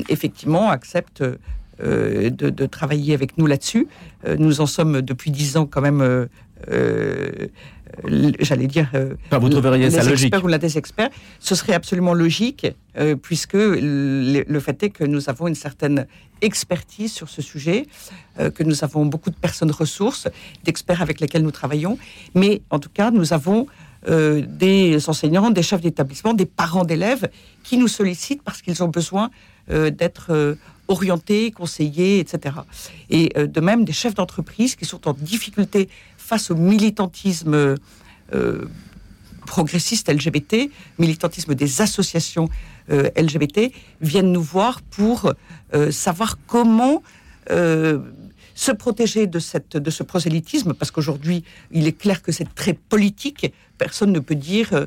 effectivement, 0.09 0.71
accepte 0.71 1.23
de, 1.79 2.67
travailler 2.67 3.15
avec 3.15 3.37
nous 3.37 3.47
là-dessus. 3.47 3.87
nous 4.39 4.61
en 4.61 4.67
sommes 4.67 5.03
depuis 5.03 5.31
dix 5.31 5.57
ans 5.57 5.67
quand 5.67 5.83
même 5.83 6.29
j'allais 8.41 8.67
dire, 8.67 8.91
vous 9.31 9.49
trouveriez 9.49 9.91
ça 9.91 10.03
logique. 10.03 10.35
ou 10.43 10.49
la 10.49 10.59
des 10.59 10.79
experts, 10.79 11.11
ce 11.41 11.55
serait 11.55 11.75
absolument 11.75 12.15
logique, 12.15 12.67
puisque 13.23 13.55
le, 13.55 14.61
fait 14.61 14.83
est 14.83 14.91
que 14.91 15.05
nous 15.05 15.29
avons 15.29 15.47
une 15.47 15.55
certaine 15.55 16.07
expertise 16.43 17.13
sur 17.13 17.29
ce 17.29 17.43
sujet, 17.43 17.87
que 18.39 18.63
nous 18.63 18.85
avons 18.85 19.07
beaucoup 19.07 19.31
de 19.31 19.37
personnes 19.37 19.71
ressources, 19.71 20.29
d'experts 20.65 21.03
avec 21.03 21.21
lesquels 21.21 21.43
nous 21.43 21.51
travaillons, 21.51 21.99
mais 22.35 22.63
en 22.71 22.79
tout 22.79 22.91
cas, 22.93 23.11
nous 23.11 23.33
avons 23.33 23.67
des 24.07 25.09
enseignants, 25.09 25.51
des 25.51 25.63
chefs 25.63 25.81
d'établissement, 25.81 26.35
des 26.35 26.47
parents 26.47 26.85
d'élèves 26.85 27.29
qui 27.65 27.77
nous 27.77 27.89
sollicitent 27.89 28.43
parce 28.43 28.63
qu'ils 28.63 28.83
ont 28.83 28.89
besoin 28.89 29.31
d'être 29.69 30.57
orientés, 30.89 31.51
conseillés, 31.51 32.19
etc. 32.21 32.57
Et 33.11 33.33
de 33.37 33.61
même 33.61 33.85
des 33.85 33.93
chefs 33.93 34.15
d'entreprise 34.15 34.77
qui 34.77 34.85
sont 34.85 35.09
en 35.09 35.13
difficulté 35.13 35.89
face 36.17 36.51
au 36.51 36.57
militantisme 36.57 37.77
euh, 38.35 38.65
progressiste 39.47 40.13
LGBT, 40.13 40.69
militantisme 40.99 41.55
des 41.55 41.81
associations 41.81 42.49
euh, 42.91 43.09
LGBT, 43.17 43.73
viennent 44.01 44.33
nous 44.33 44.43
voir 44.43 44.83
pour 44.83 45.33
euh, 45.73 45.93
savoir 45.93 46.39
comment 46.47 47.03
se 48.57 48.73
protéger 48.73 49.27
de, 49.29 49.39
cette, 49.39 49.77
de 49.77 49.91
ce 49.91 50.03
prosélytisme, 50.03 50.73
parce 50.73 50.91
qu'aujourd'hui, 50.91 51.45
il 51.71 51.87
est 51.87 51.93
clair 51.93 52.23
que 52.23 52.33
c'est 52.33 52.53
très 52.55 52.73
politique. 52.73 53.53
Personne 53.79 54.13
ne 54.13 54.19
peut 54.19 54.35
dire 54.35 54.73
euh, 54.73 54.87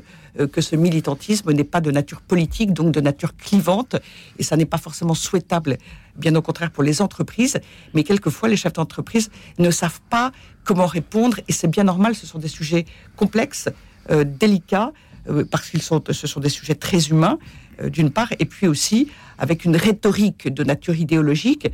que 0.52 0.60
ce 0.60 0.76
militantisme 0.76 1.52
n'est 1.52 1.64
pas 1.64 1.80
de 1.80 1.90
nature 1.90 2.20
politique, 2.20 2.72
donc 2.72 2.92
de 2.92 3.00
nature 3.00 3.36
clivante, 3.36 3.96
et 4.38 4.42
ça 4.42 4.56
n'est 4.56 4.66
pas 4.66 4.78
forcément 4.78 5.14
souhaitable, 5.14 5.78
bien 6.16 6.34
au 6.34 6.42
contraire 6.42 6.70
pour 6.70 6.82
les 6.82 7.02
entreprises, 7.02 7.58
mais 7.94 8.04
quelquefois 8.04 8.48
les 8.48 8.56
chefs 8.56 8.74
d'entreprise 8.74 9.30
ne 9.58 9.70
savent 9.70 10.00
pas 10.10 10.32
comment 10.64 10.86
répondre, 10.86 11.38
et 11.48 11.52
c'est 11.52 11.68
bien 11.68 11.84
normal, 11.84 12.14
ce 12.14 12.26
sont 12.26 12.38
des 12.38 12.48
sujets 12.48 12.84
complexes, 13.16 13.68
euh, 14.10 14.24
délicats, 14.24 14.92
euh, 15.28 15.44
parce 15.50 15.70
qu'ils 15.70 15.82
sont, 15.82 16.02
ce 16.10 16.26
sont 16.26 16.40
des 16.40 16.48
sujets 16.48 16.74
très 16.74 17.08
humains, 17.08 17.38
d'une 17.82 18.10
part, 18.10 18.28
et 18.38 18.44
puis 18.44 18.66
aussi 18.68 19.08
avec 19.38 19.64
une 19.64 19.74
rhétorique 19.74 20.52
de 20.52 20.62
nature 20.64 20.96
idéologique 20.96 21.68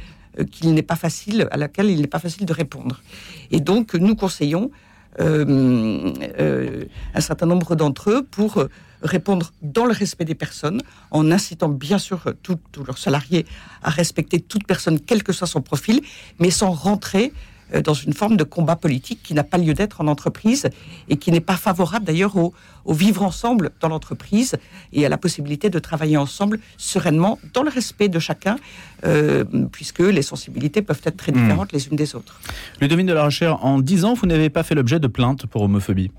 qu'il 0.45 0.73
n'est 0.75 0.83
pas 0.83 0.97
facile, 0.97 1.49
à 1.51 1.57
laquelle 1.57 1.91
il 1.91 2.01
n'est 2.01 2.07
pas 2.07 2.19
facile 2.19 2.47
de 2.47 2.53
répondre. 2.53 3.03
Et 3.51 3.61
donc, 3.61 3.95
nous 3.95 4.15
conseillons 4.15 4.71
euh, 4.71 4.71
euh, 4.71 4.96
un 5.19 7.21
certain 7.21 7.47
nombre 7.47 7.77
d'entre 7.77 8.11
eux 8.11 8.23
pour 8.23 8.67
répondre 9.03 9.53
dans 9.63 9.87
le 9.87 9.93
respect 9.93 10.25
des 10.25 10.35
personnes, 10.35 10.83
en 11.11 11.31
incitant 11.31 11.69
bien 11.69 11.99
sûr 11.99 12.35
tous 12.43 12.59
leurs 12.87 12.99
salariés 12.99 13.47
à 13.83 13.91
respecter 13.91 14.41
toute 14.41 14.67
personne, 14.67 15.01
quel 15.01 15.23
que 15.23 15.33
soit 15.33 15.47
son 15.47 15.63
profil, 15.63 16.01
mais 16.39 16.51
sans 16.51 16.71
rentrer 16.71 17.27
euh, 17.27 17.56
dans 17.83 17.95
une 17.95 18.13
forme 18.13 18.37
de 18.37 18.45
combat 18.45 18.77
politique 18.77 19.21
qui 19.23 19.35
n'a 19.35 19.45
pas 19.45 19.59
lieu 19.59 19.75
d'être 19.75 20.01
en 20.01 20.07
entreprise 20.07 20.69
et 21.09 21.17
qui 21.17 21.33
n'est 21.33 21.41
pas 21.41 21.57
favorable 21.57 22.07
d'ailleurs 22.07 22.37
au, 22.37 22.55
vivre 22.89 23.23
ensemble 23.23 23.71
dans 23.81 23.89
l'entreprise 23.89 24.57
et 24.93 25.05
à 25.05 25.09
la 25.09 25.19
possibilité 25.19 25.71
de 25.71 25.79
travailler 25.79 26.17
ensemble 26.17 26.61
sereinement 26.77 27.39
dans 27.53 27.63
le 27.63 27.71
respect 27.71 28.09
de 28.09 28.21
chacun, 28.21 28.57
euh, 29.05 29.45
puisque 29.73 29.99
les 29.99 30.23
sensibilités 30.23 30.83
peuvent 30.83 31.01
être 31.03 31.17
très 31.17 31.33
hmm. 31.33 31.43
différentes 31.43 31.73
les 31.73 31.89
unes 31.89 31.97
des 31.97 32.15
autres. 32.15 32.41
Le 32.81 32.87
domaine 32.87 33.07
de 33.07 33.13
la 33.13 33.25
recherche, 33.25 33.59
en 33.63 33.81
10 33.81 34.05
ans, 34.05 34.15
vous 34.15 34.27
n'avez 34.27 34.51
pas 34.51 34.63
fait 34.63 34.75
l'objet 34.75 35.01
de 35.01 35.09
plaintes 35.09 35.47
pour 35.47 35.63
homophobie? 35.63 36.13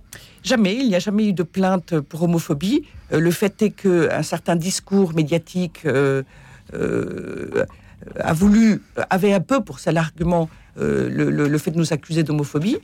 Jamais, 0.43 0.75
il 0.75 0.87
n'y 0.87 0.95
a 0.95 0.99
jamais 0.99 1.27
eu 1.27 1.33
de 1.33 1.43
plainte 1.43 1.99
pour 2.01 2.23
homophobie. 2.23 2.83
Euh, 3.13 3.19
le 3.19 3.31
fait 3.31 3.61
est 3.61 3.71
qu'un 3.71 4.23
certain 4.23 4.55
discours 4.55 5.13
médiatique 5.13 5.85
a 8.19 8.33
voulu, 8.33 8.81
avait 9.09 9.33
un 9.33 9.39
peu 9.39 9.63
pour 9.63 9.79
ça 9.79 9.91
l'argument 9.91 10.49
euh, 10.79 11.09
le, 11.09 11.57
fait 11.57 11.71
de 11.71 11.77
nous 11.77 11.91
accuser 11.91 12.23
d'homophobie. 12.23 12.77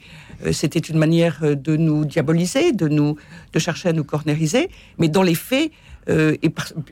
Euh, 0.45 0.51
c'était 0.51 0.79
une 0.79 0.97
manière 0.97 1.39
euh, 1.43 1.53
de 1.53 1.75
nous 1.75 2.05
diaboliser, 2.05 2.71
de, 2.71 2.87
nous, 2.87 3.17
de 3.51 3.59
chercher 3.59 3.89
à 3.89 3.93
nous 3.93 4.03
cornériser. 4.03 4.69
Mais 4.97 5.09
dans 5.09 5.23
les 5.23 5.35
faits, 5.35 5.71
et 6.09 6.49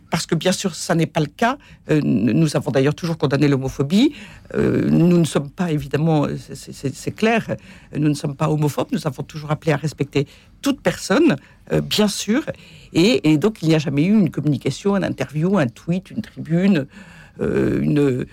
parce 0.10 0.26
que 0.26 0.36
bien 0.36 0.54
sûr 0.54 0.74
ça 0.74 0.96
n'est 0.96 1.06
pas 1.06 1.20
le 1.20 1.26
cas, 1.26 1.58
nous 2.02 2.56
avons 2.56 2.72
d'ailleurs 2.72 2.96
toujours 2.96 3.18
condamné 3.18 3.50
l'homophobie. 3.50 4.14
nous 4.56 5.18
ne 5.18 5.26
sommes 5.26 5.50
pas 5.50 5.70
évidemment, 5.70 6.28
c'est 6.54 7.12
clair, 7.12 7.58
nous 7.94 8.08
ne 8.08 8.14
sommes 8.14 8.38
pas 8.38 8.50
homophobes. 8.50 8.88
Nous 8.94 9.06
avons 9.06 9.24
toujours 9.24 9.52
appelé 9.52 9.74
à 9.74 9.76
respecter 9.76 10.28
toute 10.62 10.80
personne, 10.80 11.36
bien 11.84 12.08
sûr. 12.08 12.46
Et, 12.94 13.38
donc 13.38 13.62
il 13.62 13.68
n'y 13.68 13.76
a 13.76 13.80
jamais 13.80 14.06
eu 14.06 14.18
une 14.18 14.32
communication, 14.32 14.96
un 14.96 15.04
interview, 15.04 15.58
un 15.58 15.68
tweet, 15.68 16.10
une 16.12 16.22
tribune, 16.22 16.88
une 17.42 18.26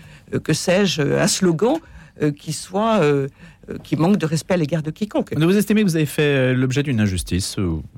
que 0.42 0.52
sais-je, 0.52 1.02
un 1.02 1.26
slogan 1.26 1.78
euh, 2.20 2.32
qui 2.32 2.52
soit 2.52 3.00
euh, 3.00 3.28
euh, 3.70 3.78
qui 3.84 3.94
manque 3.94 4.16
de 4.16 4.26
respect 4.26 4.54
à 4.54 4.56
l'égard 4.56 4.82
de 4.82 4.90
quiconque. 4.90 5.34
Vous 5.36 5.56
estimez 5.56 5.82
que 5.82 5.88
vous 5.88 5.94
avez 5.94 6.06
fait 6.06 6.52
l'objet 6.52 6.82
d'une 6.82 7.00
injustice 7.00 7.56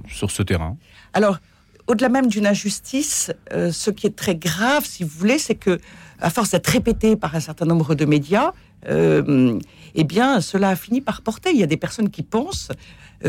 sur 0.09 0.31
ce 0.31 0.43
terrain? 0.43 0.76
Alors, 1.14 1.38
au-delà 1.87 2.11
même 2.11 2.26
d'une 2.26 2.47
injustice, 2.47 3.33
ce 3.50 3.90
qui 3.90 4.07
est 4.07 4.17
très 4.17 4.37
grave, 4.37 4.85
si 4.85 5.05
vous 5.05 5.11
voulez, 5.17 5.38
c'est 5.38 5.55
que, 5.55 5.79
à 6.21 6.29
force 6.29 6.50
d'être 6.50 6.67
répété 6.67 7.17
par 7.17 7.35
un 7.35 7.40
certain 7.40 7.64
nombre 7.64 7.95
de 7.95 8.05
médias, 8.05 8.52
eh 8.87 10.05
bien, 10.05 10.40
cela 10.40 10.71
a 10.71 10.76
fini 10.76 11.00
par 11.00 11.23
porter. 11.23 11.50
Il 11.52 11.59
y 11.59 11.62
a 11.62 11.67
des 11.67 11.76
personnes 11.76 12.11
qui 12.11 12.23
pensent 12.23 12.69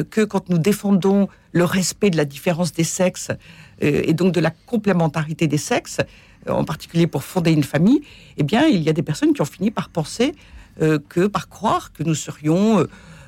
que 0.09 0.21
quand 0.21 0.49
nous 0.49 0.57
défendons 0.57 1.27
le 1.53 1.63
respect 1.63 2.09
de 2.09 2.17
la 2.17 2.25
différence 2.25 2.71
des 2.71 2.83
sexes 2.83 3.31
et 3.79 4.13
donc 4.13 4.33
de 4.33 4.39
la 4.39 4.51
complémentarité 4.51 5.47
des 5.47 5.57
sexes, 5.57 6.01
en 6.47 6.63
particulier 6.63 7.07
pour 7.07 7.23
fonder 7.23 7.51
une 7.51 7.63
famille, 7.63 8.01
eh 8.37 8.43
bien, 8.43 8.65
il 8.65 8.81
y 8.81 8.89
a 8.89 8.93
des 8.93 9.03
personnes 9.03 9.33
qui 9.33 9.41
ont 9.41 9.45
fini 9.45 9.71
par 9.71 9.89
penser 9.89 10.33
euh, 10.81 10.99
que 11.09 11.27
par 11.27 11.49
croire 11.49 11.91
que 11.91 12.01
nous 12.03 12.15
serions 12.15 12.79
euh, 12.79 12.85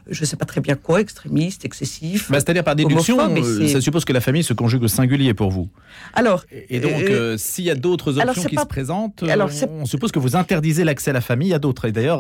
je 0.10 0.22
ne 0.22 0.26
sais 0.26 0.36
pas 0.36 0.46
très 0.46 0.60
bien 0.60 0.76
quoi, 0.76 1.00
extrémistes, 1.00 1.64
excessifs. 1.64 2.30
Bah, 2.30 2.40
c'est-à-dire 2.40 2.66
par 2.66 2.76
déduction, 2.76 3.18
euh, 3.20 3.68
ça 3.70 3.80
suppose 3.80 4.04
que 4.04 4.12
la 4.12 4.20
famille 4.20 4.44
se 4.44 4.54
conjugue 4.54 4.84
au 4.84 4.90
singulier 4.90 5.34
pour 5.34 5.50
vous. 5.50 5.70
Alors, 6.14 6.44
et 6.52 6.82
donc, 6.82 7.06
s'il 7.38 7.64
y 7.64 7.70
a 7.70 7.76
d'autres 7.76 8.20
options 8.20 8.44
qui 8.44 8.58
se 8.58 8.66
présentent, 8.66 9.24
alors, 9.24 9.50
on 9.70 9.86
suppose 9.86 10.12
que 10.12 10.20
vous 10.20 10.36
interdisez 10.36 10.84
l'accès 10.84 11.12
à 11.12 11.14
la 11.14 11.22
famille 11.22 11.54
à 11.54 11.60
d'autres. 11.60 11.86
Et 11.86 11.94
d'ailleurs, 11.94 12.20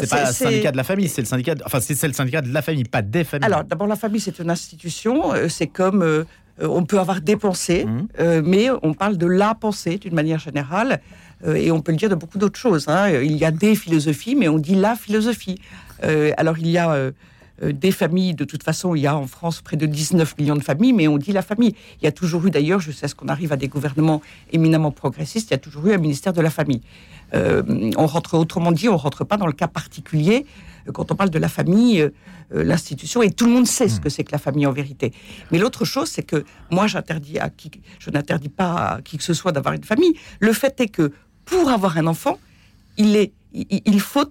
c'est 0.00 0.08
pas 0.08 0.26
le 0.26 0.32
syndicat 0.32 0.72
de 0.72 0.78
la 0.78 0.84
famille, 0.84 1.08
c'est 1.08 1.20
le 1.20 1.26
syndicat, 1.26 1.54
enfin 1.66 1.80
c'est 1.80 2.06
le 2.06 2.14
syndicat 2.14 2.40
de 2.40 2.52
la 2.52 2.62
famille, 2.62 2.84
pas 2.84 3.02
des 3.02 3.24
familles. 3.24 3.44
Alors, 3.44 3.64
d'abord, 3.64 3.88
la 3.88 3.96
famille, 3.96 4.20
c'est 4.20 4.38
une 4.38 4.50
institution. 4.50 5.32
C'est 5.48 5.66
comme 5.66 6.24
on 6.60 6.84
peut 6.84 6.98
avoir 6.98 7.20
des 7.20 7.36
pensées, 7.36 7.84
mmh. 7.84 8.40
mais 8.44 8.68
on 8.82 8.94
parle 8.94 9.16
de 9.16 9.26
la 9.26 9.54
pensée 9.54 9.98
d'une 9.98 10.14
manière 10.14 10.38
générale. 10.38 11.00
Euh, 11.46 11.54
et 11.54 11.70
on 11.70 11.80
peut 11.80 11.92
le 11.92 11.98
dire 11.98 12.08
de 12.08 12.14
beaucoup 12.14 12.38
d'autres 12.38 12.58
choses. 12.58 12.88
Hein. 12.88 13.10
Il 13.10 13.36
y 13.36 13.44
a 13.44 13.50
des 13.50 13.74
philosophies, 13.74 14.34
mais 14.34 14.48
on 14.48 14.58
dit 14.58 14.74
la 14.74 14.96
philosophie. 14.96 15.60
Euh, 16.04 16.32
alors 16.36 16.58
il 16.58 16.68
y 16.68 16.78
a 16.78 16.90
euh, 16.92 17.12
des 17.62 17.90
familles, 17.90 18.34
de 18.34 18.44
toute 18.44 18.62
façon, 18.62 18.94
il 18.94 19.02
y 19.02 19.06
a 19.06 19.16
en 19.16 19.26
France 19.26 19.60
près 19.60 19.76
de 19.76 19.86
19 19.86 20.38
millions 20.38 20.56
de 20.56 20.62
familles, 20.62 20.92
mais 20.92 21.08
on 21.08 21.18
dit 21.18 21.32
la 21.32 21.42
famille. 21.42 21.74
Il 22.00 22.04
y 22.04 22.08
a 22.08 22.12
toujours 22.12 22.46
eu 22.46 22.50
d'ailleurs, 22.50 22.80
je 22.80 22.92
sais 22.92 23.08
ce 23.08 23.14
qu'on 23.14 23.28
arrive 23.28 23.52
à 23.52 23.56
des 23.56 23.68
gouvernements 23.68 24.22
éminemment 24.52 24.92
progressistes, 24.92 25.50
il 25.50 25.54
y 25.54 25.56
a 25.56 25.58
toujours 25.58 25.86
eu 25.88 25.92
un 25.92 25.98
ministère 25.98 26.32
de 26.32 26.40
la 26.40 26.50
famille. 26.50 26.82
on 27.32 28.06
rentre, 28.06 28.38
autrement 28.38 28.70
dit, 28.70 28.88
on 28.88 28.96
rentre 28.96 29.24
pas 29.24 29.36
dans 29.36 29.46
le 29.46 29.52
cas 29.52 29.66
particulier 29.66 30.46
quand 30.92 31.12
on 31.12 31.14
parle 31.14 31.30
de 31.30 31.38
la 31.38 31.48
famille, 31.48 32.10
l'institution, 32.50 33.22
et 33.22 33.30
tout 33.30 33.46
le 33.46 33.52
monde 33.52 33.66
sait 33.66 33.88
ce 33.88 33.98
hmm. 33.98 34.02
que 34.02 34.08
c'est 34.08 34.24
que 34.24 34.32
la 34.32 34.38
famille 34.38 34.66
en 34.66 34.72
vérité. 34.72 35.12
Mais 35.50 35.58
l'autre 35.58 35.84
chose, 35.84 36.08
c'est 36.08 36.22
que 36.22 36.44
moi, 36.70 36.86
j'interdis 36.86 37.38
à 37.38 37.50
qui, 37.50 37.70
je 37.98 38.10
n'interdis 38.10 38.48
pas 38.48 38.74
à 38.74 39.02
qui 39.02 39.18
que 39.18 39.24
ce 39.24 39.34
soit 39.34 39.52
d'avoir 39.52 39.74
une 39.74 39.84
famille. 39.84 40.14
Le 40.40 40.52
fait 40.52 40.80
est 40.80 40.88
que 40.88 41.12
pour 41.44 41.70
avoir 41.70 41.96
un 41.96 42.06
enfant, 42.06 42.38
il, 42.96 43.16
est, 43.16 43.32
il, 43.52 44.00
faut 44.00 44.28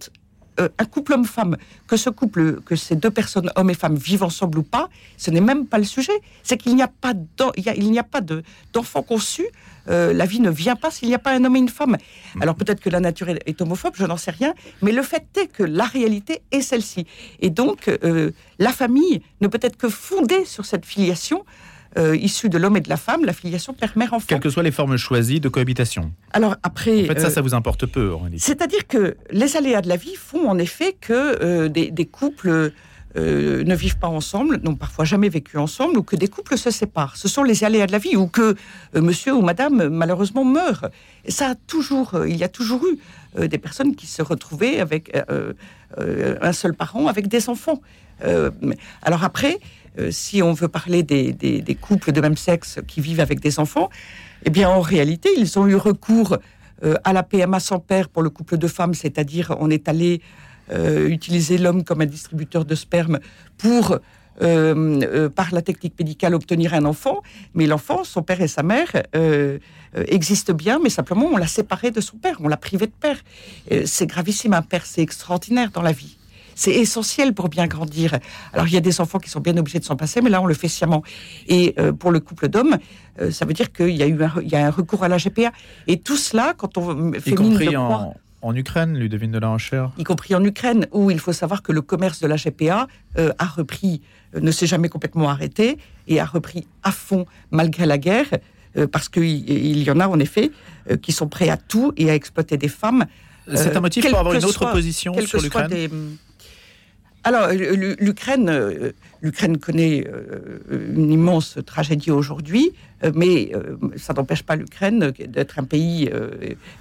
euh, 0.59 0.69
un 0.77 0.85
couple 0.85 1.13
homme-femme, 1.13 1.57
que 1.87 1.97
ce 1.97 2.09
couple, 2.09 2.61
que 2.61 2.75
ces 2.75 2.95
deux 2.95 3.11
personnes, 3.11 3.51
hommes 3.55 3.69
et 3.69 3.75
femmes, 3.75 3.95
vivent 3.95 4.23
ensemble 4.23 4.59
ou 4.59 4.63
pas, 4.63 4.89
ce 5.17 5.31
n'est 5.31 5.41
même 5.41 5.65
pas 5.67 5.77
le 5.77 5.83
sujet. 5.83 6.19
C'est 6.43 6.57
qu'il 6.57 6.75
n'y 6.75 6.81
a 6.81 6.87
pas 6.87 7.13
il 7.55 7.91
n'y 7.91 7.99
a 7.99 8.03
pas 8.03 8.21
d'enfant 8.21 9.03
conçu. 9.03 9.45
Euh, 9.89 10.13
la 10.13 10.25
vie 10.25 10.39
ne 10.39 10.49
vient 10.49 10.75
pas 10.75 10.91
s'il 10.91 11.07
n'y 11.07 11.15
a 11.15 11.19
pas 11.19 11.31
un 11.31 11.43
homme 11.45 11.55
et 11.55 11.59
une 11.59 11.69
femme. 11.69 11.97
Alors 12.41 12.55
peut-être 12.55 12.81
que 12.81 12.89
la 12.89 12.99
nature 12.99 13.29
est, 13.29 13.61
homophobe, 13.61 13.93
je 13.95 14.05
n'en 14.05 14.17
sais 14.17 14.31
rien, 14.31 14.53
mais 14.81 14.91
le 14.91 15.01
fait 15.01 15.25
est 15.37 15.47
que 15.47 15.63
la 15.63 15.85
réalité 15.85 16.41
est 16.51 16.61
celle-ci. 16.61 17.05
Et 17.39 17.49
donc 17.49 17.87
euh, 17.87 18.31
la 18.59 18.71
famille 18.71 19.21
ne 19.41 19.47
peut 19.47 19.59
être 19.61 19.77
que 19.77 19.89
fondée 19.89 20.45
sur 20.45 20.65
cette 20.65 20.85
filiation 20.85 21.45
euh, 21.97 22.15
issus 22.15 22.49
de 22.49 22.57
l'homme 22.57 22.77
et 22.77 22.81
de 22.81 22.89
la 22.89 22.97
femme, 22.97 23.25
la 23.25 23.33
filiation 23.33 23.73
père-mère-enfant. 23.73 24.25
Quelles 24.27 24.39
que 24.39 24.49
soient 24.49 24.63
les 24.63 24.71
formes 24.71 24.97
choisies 24.97 25.39
de 25.39 25.49
cohabitation. 25.49 26.11
Alors 26.31 26.55
après. 26.61 27.05
En 27.05 27.13
fait, 27.13 27.19
ça, 27.19 27.27
euh, 27.27 27.31
ça 27.31 27.41
vous 27.41 27.55
importe 27.55 27.87
peu, 27.87 28.13
C'est-à-dire 28.37 28.85
que 28.87 29.15
les 29.31 29.57
aléas 29.57 29.81
de 29.81 29.89
la 29.89 29.95
vie 29.95 30.15
font 30.15 30.47
en 30.47 30.59
effet 30.59 30.95
que 30.99 31.13
euh, 31.41 31.69
des, 31.69 32.05
couples. 32.05 32.71
ne 33.15 33.75
vivent 33.75 33.97
pas 33.97 34.09
ensemble, 34.09 34.59
n'ont 34.61 34.75
parfois 34.75 35.05
jamais 35.05 35.29
vécu 35.29 35.57
ensemble, 35.57 35.97
ou 35.97 36.03
que 36.03 36.15
des 36.15 36.27
couples 36.27 36.55
se 36.55 36.69
séparent. 36.69 37.15
Ce 37.17 37.27
sont 37.27 37.41
les 37.41 37.63
aléas 37.63 37.87
de 37.87 37.91
la 37.91 37.97
vie, 37.97 38.15
ou 38.15 38.27
que 38.27 38.55
monsieur 38.93 39.33
ou 39.33 39.41
madame, 39.41 39.87
malheureusement, 39.87 40.45
meurt. 40.45 40.85
Et 41.25 41.31
ça 41.31 41.49
a 41.49 41.55
toujours, 41.55 42.11
il 42.27 42.37
y 42.37 42.43
a 42.43 42.49
toujours 42.49 42.83
eu 42.85 43.47
des 43.47 43.57
personnes 43.57 43.95
qui 43.95 44.05
se 44.05 44.21
retrouvaient 44.21 44.79
avec 44.79 45.17
un 45.97 46.53
seul 46.53 46.75
parent, 46.75 47.07
avec 47.07 47.27
des 47.27 47.49
enfants. 47.49 47.81
alors 49.01 49.23
après, 49.23 49.57
euh, 49.99 50.11
si 50.11 50.41
on 50.41 50.53
veut 50.53 50.67
parler 50.67 51.03
des, 51.03 51.77
couples 51.79 52.11
de 52.11 52.21
même 52.21 52.37
sexe 52.37 52.79
qui 52.87 53.01
vivent 53.01 53.19
avec 53.19 53.39
des 53.39 53.59
enfants, 53.59 53.89
eh 54.45 54.49
bien, 54.49 54.69
en 54.69 54.81
réalité, 54.81 55.29
ils 55.37 55.57
ont 55.57 55.67
eu 55.67 55.75
recours 55.75 56.37
euh, 56.83 56.95
à 57.03 57.13
la 57.13 57.23
PMA 57.23 57.59
sans 57.59 57.79
père 57.79 58.09
pour 58.09 58.21
le 58.21 58.29
couple 58.29 58.57
de 58.57 58.67
femmes, 58.67 58.93
c'est-à-dire 58.93 59.55
on 59.59 59.69
est 59.69 59.87
allé 59.87 60.21
euh, 60.71 61.07
utiliser 61.07 61.57
l'homme 61.57 61.83
comme 61.83 62.01
un 62.01 62.05
distributeur 62.05 62.65
de 62.65 62.75
sperme 62.75 63.19
pour 63.57 63.99
par 64.39 65.47
la 65.51 65.63
technique 65.63 65.95
médicale 65.97 66.35
obtenir 66.35 66.75
un 66.75 66.85
enfant, 66.85 67.23
mais 67.55 67.65
l'enfant, 67.65 68.03
son 68.03 68.21
père 68.21 68.39
et 68.39 68.47
sa 68.47 68.61
mère, 68.61 68.91
existent 69.95 70.53
bien, 70.53 70.77
mais 70.77 70.91
simplement 70.91 71.25
on 71.33 71.37
l'a 71.37 71.47
séparé 71.47 71.89
de 71.89 72.01
son 72.01 72.17
père, 72.17 72.37
on 72.41 72.47
l'a 72.47 72.55
privé 72.55 72.85
de 72.85 72.91
père. 72.91 73.17
C'est 73.85 74.05
gravissime, 74.05 74.53
un 74.53 74.61
père, 74.61 74.85
c'est 74.85 75.01
extraordinaire 75.01 75.71
dans 75.71 75.81
la 75.81 75.91
vie. 75.91 76.17
C'est 76.59 76.73
essentiel 76.73 77.33
pour 77.35 77.49
bien 77.49 77.67
grandir. 77.67 78.17
Alors 78.51 78.67
il 78.67 78.73
y 78.73 78.77
a 78.77 78.81
des 78.81 78.99
enfants 78.99 79.19
qui 79.19 79.29
sont 79.29 79.39
bien 79.41 79.55
obligés 79.57 79.77
de 79.79 79.85
s'en 79.85 79.95
passer, 79.95 80.21
mais 80.21 80.29
là 80.31 80.41
on 80.41 80.47
le 80.47 80.55
fait 80.55 80.67
sciemment. 80.67 81.03
Et 81.47 81.75
euh, 81.77 81.93
pour 81.93 82.09
le 82.11 82.19
couple 82.19 82.47
d'hommes, 82.49 82.77
euh, 83.21 83.29
ça 83.29 83.45
veut 83.45 83.53
dire 83.53 83.71
qu'il 83.71 83.95
y 83.95 84.01
a 84.01 84.07
eu 84.07 84.21
un, 84.23 84.33
il 84.41 84.49
y 84.49 84.55
a 84.55 84.65
un 84.65 84.71
recours 84.71 85.03
à 85.03 85.07
la 85.07 85.17
GPA. 85.17 85.51
Et 85.85 85.99
tout 85.99 86.17
cela, 86.17 86.53
quand 86.57 86.77
on 86.79 87.13
Y 87.13 87.19
fait 87.21 87.31
mine 87.31 87.35
de 87.35 87.49
compris 87.49 87.67
croire, 87.67 87.91
en, 88.01 88.15
en 88.41 88.55
Ukraine, 88.55 88.97
Ludovine 88.97 89.31
de 89.31 89.37
la 89.37 89.49
Rochère. 89.49 89.91
y 89.99 90.03
compris 90.03 90.33
en 90.33 90.43
Ukraine, 90.43 90.87
où 90.91 91.11
il 91.11 91.19
faut 91.19 91.31
savoir 91.33 91.61
que 91.61 91.71
le 91.71 91.81
commerce 91.83 92.19
de 92.21 92.27
la 92.27 92.37
GPA 92.37 92.87
euh, 93.19 93.31
a 93.37 93.45
repris, 93.45 94.01
ne 94.39 94.49
s'est 94.49 94.67
jamais 94.67 94.89
complètement 94.89 95.29
arrêté, 95.29 95.77
et 96.07 96.19
a 96.19 96.25
repris 96.25 96.65
à 96.81 96.91
fond 96.91 97.25
malgré 97.51 97.85
la 97.85 97.97
guerre, 97.99 98.25
parce 98.91 99.09
qu'il 99.09 99.49
il 99.49 99.81
y 99.83 99.89
en 99.91 99.99
a 99.99 100.07
en 100.07 100.19
effet 100.19 100.51
qui 101.01 101.11
sont 101.11 101.27
prêts 101.27 101.49
à 101.49 101.57
tout 101.57 101.93
et 101.97 102.09
à 102.11 102.15
exploiter 102.15 102.57
des 102.57 102.67
femmes. 102.67 103.05
C'est 103.55 103.75
un 103.75 103.79
motif 103.81 104.07
pour 104.09 104.19
avoir 104.19 104.35
une 104.35 104.43
autre 104.43 104.53
soit- 104.53 104.71
position 104.71 105.13
sur 105.25 105.41
l'Ukraine 105.41 105.67
des- 105.69 105.89
Alors, 107.27 107.49
l- 107.49 107.97
l'Ukraine, 107.99 108.47
euh, 108.47 108.91
l'Ukraine 109.21 109.57
connaît 109.57 110.07
euh, 110.07 110.59
une 110.95 111.11
immense 111.11 111.57
tragédie 111.65 112.09
aujourd'hui, 112.09 112.71
euh, 113.03 113.11
mais 113.13 113.51
euh, 113.53 113.75
ça 113.97 114.13
n'empêche 114.13 114.43
pas 114.43 114.55
l'Ukraine 114.55 115.11
d'être 115.35 115.59
un 115.59 115.65
pays 115.65 116.07
euh, 116.07 116.29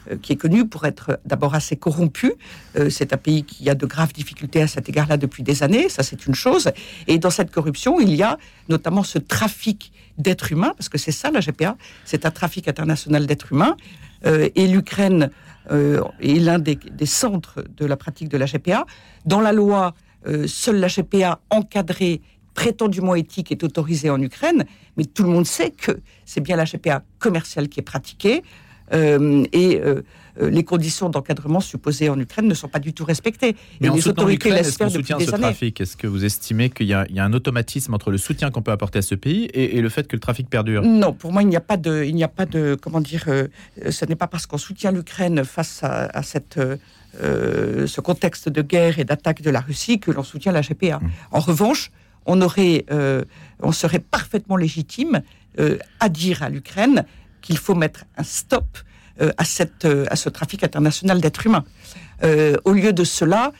euh, 0.09 0.17
qui 0.23 0.35
est 0.35 0.37
connu 0.37 0.65
pour 0.65 0.85
être 0.87 1.19
d'abord 1.25 1.57
assez 1.57 1.75
corrompu. 1.75 2.33
Euh, 2.79 2.91
C'est 2.91 3.13
un 3.13 3.17
pays 3.17 3.43
qui 3.43 3.69
a 3.69 3.75
de 3.75 3.87
graves 3.87 4.13
difficultés 4.13 4.63
à 4.63 4.69
cet 4.69 4.89
égard-là 4.89 5.17
depuis 5.17 5.43
des 5.43 5.65
années, 5.65 5.89
ça 5.89 6.05
c'est 6.05 6.27
une 6.29 6.37
chose. 6.37 6.71
Et 7.09 7.19
dans 7.19 7.31
cette 7.31 7.51
corruption, 7.51 7.99
il 7.99 8.15
y 8.15 8.23
a 8.23 8.39
notamment 8.69 9.03
ce 9.03 9.19
trafic 9.19 9.91
d'êtres 10.17 10.53
humains, 10.53 10.75
parce 10.77 10.89
que 10.89 10.97
c'est 10.99 11.11
ça 11.11 11.33
la 11.33 11.41
GPA, 11.41 11.77
c'est 12.05 12.25
un 12.25 12.31
trafic 12.31 12.69
international 12.69 13.27
d'êtres 13.27 13.51
humains. 13.53 13.77
Euh, 14.25 14.49
et 14.55 14.69
l'Ukraine 14.69 15.31
euh, 15.73 16.01
est 16.21 16.39
l'un 16.39 16.61
des, 16.61 16.77
des 16.77 17.07
centres 17.07 17.65
de 17.77 17.85
la 17.85 17.97
pratique 17.97 18.29
de 18.29 18.39
la 18.39 18.47
GPA. 18.47 18.87
Dans 19.27 19.41
la 19.41 19.53
loi, 19.53 19.95
euh, 20.27 20.47
seule 20.47 20.77
la 20.81 20.89
GPA 20.89 21.41
encadrée, 21.51 22.21
prétendument 22.55 23.15
éthique, 23.15 23.53
est 23.53 23.63
autorisée 23.65 24.11
en 24.11 24.21
Ukraine, 24.21 24.65
mais 24.97 25.05
tout 25.05 25.23
le 25.23 25.29
monde 25.29 25.47
sait 25.47 25.71
que 25.71 25.93
c'est 26.25 26.41
bien 26.41 26.57
la 26.57 26.65
GPA 26.65 27.03
commerciale 27.19 27.69
qui 27.69 27.81
est 27.81 27.83
pratiquée. 27.83 28.43
euh, 28.93 29.45
et 29.53 29.81
euh, 29.81 30.03
les 30.41 30.63
conditions 30.65 31.09
d'encadrement 31.09 31.61
supposées 31.61 32.09
en 32.11 32.21
Ukraine 32.21 32.47
ne 32.47 32.53
sont 32.55 32.69
pas 32.69 32.79
du 32.79 32.93
tout 32.93 33.05
respectées. 33.07 33.57
Mais 33.81 33.87
et 33.87 33.91
en 33.91 33.95
les 33.95 34.07
autorités 34.07 34.51
laissent 34.51 34.77
faire 34.77 34.89
depuis 34.89 34.99
soutient 35.03 35.17
des 35.17 35.25
ce 35.25 35.31
années. 35.35 35.43
trafic? 35.43 35.81
Est-ce 35.81 35.97
que 35.97 36.07
vous 36.07 36.25
estimez 36.27 36.69
qu'il 36.71 36.87
y, 36.87 36.93
a- 36.95 37.07
il 37.09 37.17
y 37.17 37.19
a 37.19 37.25
un 37.25 37.33
automatisme 37.33 37.95
entre 37.95 38.11
le 38.11 38.19
soutien 38.19 38.51
qu'on 38.51 38.61
peut 38.63 38.71
apporter 38.71 38.99
à 38.99 39.03
ce 39.03 39.15
pays 39.15 39.45
et, 39.47 39.77
et 39.77 39.81
le 39.81 39.89
fait 39.89 40.07
que 40.07 40.15
le 40.15 40.21
trafic 40.21 40.49
perdure? 40.51 40.83
Non, 40.83 41.13
pour 41.15 41.33
moi, 41.33 41.43
il 41.43 41.49
n'y 41.49 41.57
a 41.57 41.61
pas 41.63 41.79
de, 41.79 42.05
il 42.05 42.15
n'y 42.15 42.23
a 42.23 42.29
pas 42.29 42.45
de, 42.47 42.77
comment 42.81 43.01
dire, 43.01 43.25
euh, 43.29 43.49
ce 43.91 44.05
n'est 44.05 44.15
pas 44.15 44.27
parce 44.29 44.47
qu'on 44.47 44.59
soutient 44.59 44.93
l'Ukraine 44.93 45.43
face 45.45 45.83
à, 45.83 46.05
à 46.15 46.23
cette, 46.23 46.59
euh, 47.23 47.87
ce 47.87 48.01
contexte 48.01 48.49
de 48.49 48.63
guerre 48.63 48.99
et 48.99 49.05
d'attaque 49.05 49.43
de 49.43 49.51
la 49.51 49.61
Russie 49.61 49.99
que 49.99 50.11
l'on 50.11 50.23
soutient 50.23 50.53
la 50.53 50.61
GPA. 50.61 51.01
En 51.31 51.41
revanche, 51.41 51.91
euh, 52.29 53.25
on 53.61 53.73
serait 53.73 54.01
parfaitement 54.01 54.57
légitime 54.57 55.23
euh, 55.59 55.79
à 56.01 56.09
dire 56.09 56.43
à 56.43 56.49
l'Ukraine 56.49 57.05
qu'il 57.41 57.59
faut 57.59 57.75
mettre 57.75 58.05
un 58.17 58.25
stop 58.25 58.79
à, 59.39 59.45
ce 59.47 60.29
trafic 60.29 60.63
international 60.63 61.23
d'êtres 61.23 61.47
humains. 61.47 61.65
Au 62.65 62.73
lieu 62.73 62.93
de 62.93 63.03
cela, 63.05 63.53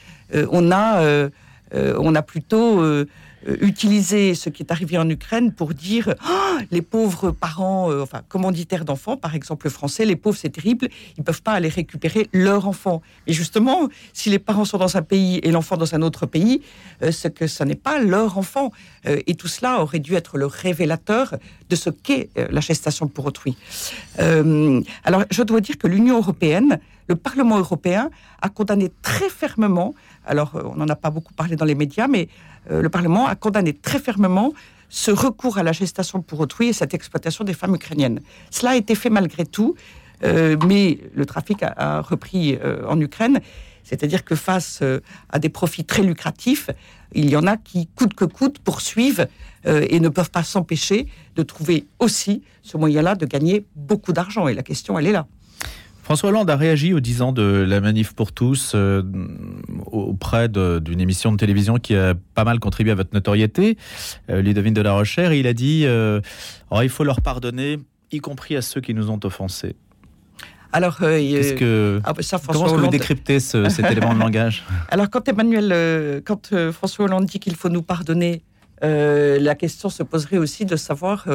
on 0.51 0.71
a, 0.71 1.29
on 1.73 2.15
a 2.15 2.21
plutôt 2.21 2.81
euh, 2.81 3.05
euh, 3.47 3.55
utilisé 3.61 4.33
ce 4.33 4.49
qui 4.49 4.63
est 4.63 4.71
arrivé 4.71 4.97
en 4.97 5.07
Ukraine 5.09 5.51
pour 5.51 5.73
dire 5.75 6.15
Ah, 6.21 6.57
les 6.71 6.81
pauvres 6.81 7.29
parents, 7.29 7.91
euh, 7.91 8.01
enfin 8.01 8.21
commanditaires 8.27 8.83
d'enfants, 8.83 9.15
par 9.15 9.35
exemple 9.35 9.69
français, 9.69 10.05
les 10.05 10.15
pauvres 10.15 10.37
c'est 10.37 10.49
terrible, 10.49 10.89
ils 11.17 11.23
peuvent 11.23 11.43
pas 11.43 11.53
aller 11.53 11.69
récupérer 11.69 12.29
leur 12.33 12.67
enfant. 12.67 13.03
Et 13.27 13.33
justement, 13.33 13.89
si 14.11 14.31
les 14.31 14.39
parents 14.39 14.65
sont 14.65 14.79
dans 14.79 14.97
un 14.97 15.03
pays 15.03 15.39
et 15.43 15.51
l'enfant 15.51 15.77
dans 15.77 15.93
un 15.93 16.01
autre 16.01 16.25
pays, 16.25 16.61
euh, 17.03 17.11
que 17.35 17.45
ce 17.45 17.63
n'est 17.63 17.75
pas 17.75 17.99
leur 17.99 18.37
enfant. 18.37 18.71
Euh, 19.05 19.19
et 19.27 19.35
tout 19.35 19.47
cela 19.47 19.81
aurait 19.81 19.99
dû 19.99 20.15
être 20.15 20.37
le 20.37 20.47
révélateur 20.47 21.35
de 21.69 21.75
ce 21.75 21.89
qu'est 21.89 22.29
euh, 22.37 22.47
la 22.49 22.61
gestation 22.61 23.07
pour 23.07 23.25
autrui. 23.25 23.57
Euh, 24.19 24.81
alors, 25.03 25.23
je 25.29 25.43
dois 25.43 25.61
dire 25.61 25.77
que 25.77 25.87
l'Union 25.87 26.17
européenne, 26.17 26.79
le 27.07 27.15
Parlement 27.15 27.57
européen, 27.57 28.09
a 28.41 28.49
condamné 28.49 28.91
très 29.01 29.29
fermement, 29.29 29.93
alors 30.25 30.55
euh, 30.55 30.63
on 30.65 30.75
n'en 30.75 30.87
a 30.87 30.95
pas 30.95 31.09
beaucoup 31.09 31.33
parlé 31.33 31.55
dans 31.55 31.65
les 31.65 31.75
médias, 31.75 32.07
mais 32.07 32.29
le 32.69 32.89
Parlement 32.89 33.27
a 33.27 33.35
condamné 33.35 33.71
très 33.71 33.97
fermement 33.97 34.51
ce 34.89 35.09
recours 35.09 35.57
à 35.57 35.63
la 35.63 35.71
gestation 35.71 36.21
pour 36.21 36.41
autrui 36.41 36.67
et 36.67 36.73
cette 36.73 36.93
exploitation 36.93 37.45
des 37.45 37.53
femmes 37.53 37.75
ukrainiennes. 37.75 38.19
Cela 38.51 38.71
a 38.71 38.75
été 38.75 38.93
fait 38.93 39.09
malgré 39.09 39.45
tout, 39.45 39.75
mais 40.21 40.99
le 41.13 41.25
trafic 41.25 41.63
a, 41.63 42.01
repris 42.01 42.59
en 42.85 42.99
Ukraine. 42.99 43.39
C'est-à-dire 43.87 44.25
que 44.25 44.35
face 44.35 44.79
euh, 44.81 44.99
à 45.29 45.39
des 45.39 45.47
profits 45.47 45.85
très 45.85 46.03
lucratifs, 46.03 46.69
il 47.13 47.29
y 47.29 47.37
en 47.37 47.47
a 47.47 47.55
qui, 47.55 47.87
coûte 47.87 48.13
que 48.13 48.25
coûte, 48.25 48.59
poursuivent 48.59 49.27
euh, 49.65 49.85
et 49.89 50.01
ne 50.01 50.09
peuvent 50.09 50.29
pas 50.29 50.43
s'empêcher 50.43 51.07
de 51.37 51.43
trouver 51.43 51.85
aussi 51.99 52.43
ce 52.63 52.75
moyen-là 52.75 53.15
de 53.15 53.25
gagner 53.25 53.65
beaucoup 53.75 54.11
d'argent. 54.11 54.49
Et 54.49 54.53
la 54.53 54.63
question, 54.63 54.99
elle 54.99 55.07
est 55.07 55.13
là. 55.13 55.25
François 56.03 56.29
Hollande 56.29 56.49
a 56.49 56.57
réagi 56.57 56.93
aux 56.93 56.99
10 56.99 57.21
ans 57.21 57.31
de 57.31 57.41
la 57.41 57.79
manif 57.79 58.13
pour 58.13 58.33
tous 58.33 58.73
euh, 58.75 59.03
auprès 59.85 60.49
d'une 60.49 61.01
émission 61.01 61.31
de 61.31 61.37
télévision 61.37 61.77
qui 61.77 61.95
a 61.95 62.13
pas 62.33 62.43
mal 62.43 62.59
contribué 62.59 62.91
à 62.91 62.95
votre 62.95 63.13
notoriété, 63.13 63.77
euh, 64.29 64.41
de 64.41 64.81
la 64.81 64.93
Rochère. 64.93 65.33
Il 65.33 65.47
a 65.47 65.53
dit 65.53 65.85
Oh, 66.71 66.79
il 66.81 66.89
faut 66.89 67.03
leur 67.05 67.21
pardonner, 67.21 67.77
y 68.11 68.19
compris 68.19 68.55
à 68.57 68.61
ceux 68.61 68.81
qui 68.81 68.93
nous 68.93 69.09
ont 69.09 69.19
offensés. 69.23 69.75
Alors, 70.73 70.97
euh, 71.01 71.55
que, 71.55 72.01
ah, 72.03 72.13
bah, 72.13 72.21
ça, 72.21 72.37
comment 72.37 72.53
François 72.53 72.65
que 72.65 72.69
vous 72.73 72.77
Hollande- 72.79 72.91
décryptez 72.91 73.39
ce- 73.39 73.69
cet 73.69 73.85
élément 73.91 74.13
de 74.13 74.19
langage 74.19 74.63
Alors, 74.89 75.09
quand 75.09 75.27
Emmanuel, 75.27 75.71
euh, 75.71 76.21
quand 76.23 76.51
euh, 76.53 76.71
François 76.71 77.05
Hollande 77.05 77.25
dit 77.25 77.39
qu'il 77.39 77.55
faut 77.55 77.69
nous 77.69 77.81
pardonner, 77.81 78.41
euh, 78.83 79.39
la 79.39 79.55
question 79.55 79.89
se 79.89 80.03
poserait 80.03 80.37
aussi 80.37 80.65
de 80.65 80.75
savoir 80.75 81.25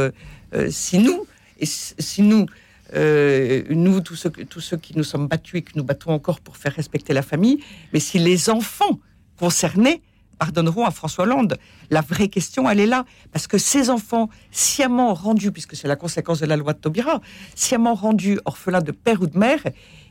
si 0.69 0.99
nous, 0.99 1.27
et 1.59 1.67
si 1.67 2.23
nous, 2.23 2.47
nous, 2.95 4.01
tous 4.01 4.17
ceux, 4.17 4.31
tous 4.31 4.61
ceux 4.61 4.77
qui 4.77 4.97
nous 4.97 5.05
sommes 5.05 5.27
battus 5.29 5.61
et 5.61 5.63
que 5.63 5.73
nous 5.77 5.85
battons 5.85 6.11
encore 6.13 6.41
pour 6.41 6.57
faire 6.57 6.75
respecter 6.75 7.13
la 7.13 7.23
famille, 7.23 7.59
mais 7.93 8.01
si 8.01 8.19
les 8.19 8.51
enfants 8.51 8.99
concernés 9.39 10.03
pardonneront 10.47 10.85
à 10.85 10.91
François 10.91 11.23
Hollande. 11.25 11.57
La 11.91 12.01
vraie 12.01 12.27
question, 12.37 12.69
elle 12.69 12.81
est 12.81 12.87
là. 12.97 13.05
Parce 13.33 13.47
que 13.47 13.59
ces 13.59 13.91
enfants, 13.91 14.29
sciemment 14.51 15.15
rendus, 15.15 15.53
puisque 15.53 15.77
c'est 15.77 15.87
la 15.87 15.95
conséquence 16.05 16.41
de 16.41 16.47
la 16.47 16.57
loi 16.57 16.73
de 16.73 16.79
Taubira, 16.79 17.21
sciemment 17.55 17.95
rendus 17.95 18.39
orphelins 18.45 18.81
de 18.81 18.91
père 18.91 19.23
ou 19.23 19.27
de 19.29 19.39
mère, 19.39 19.61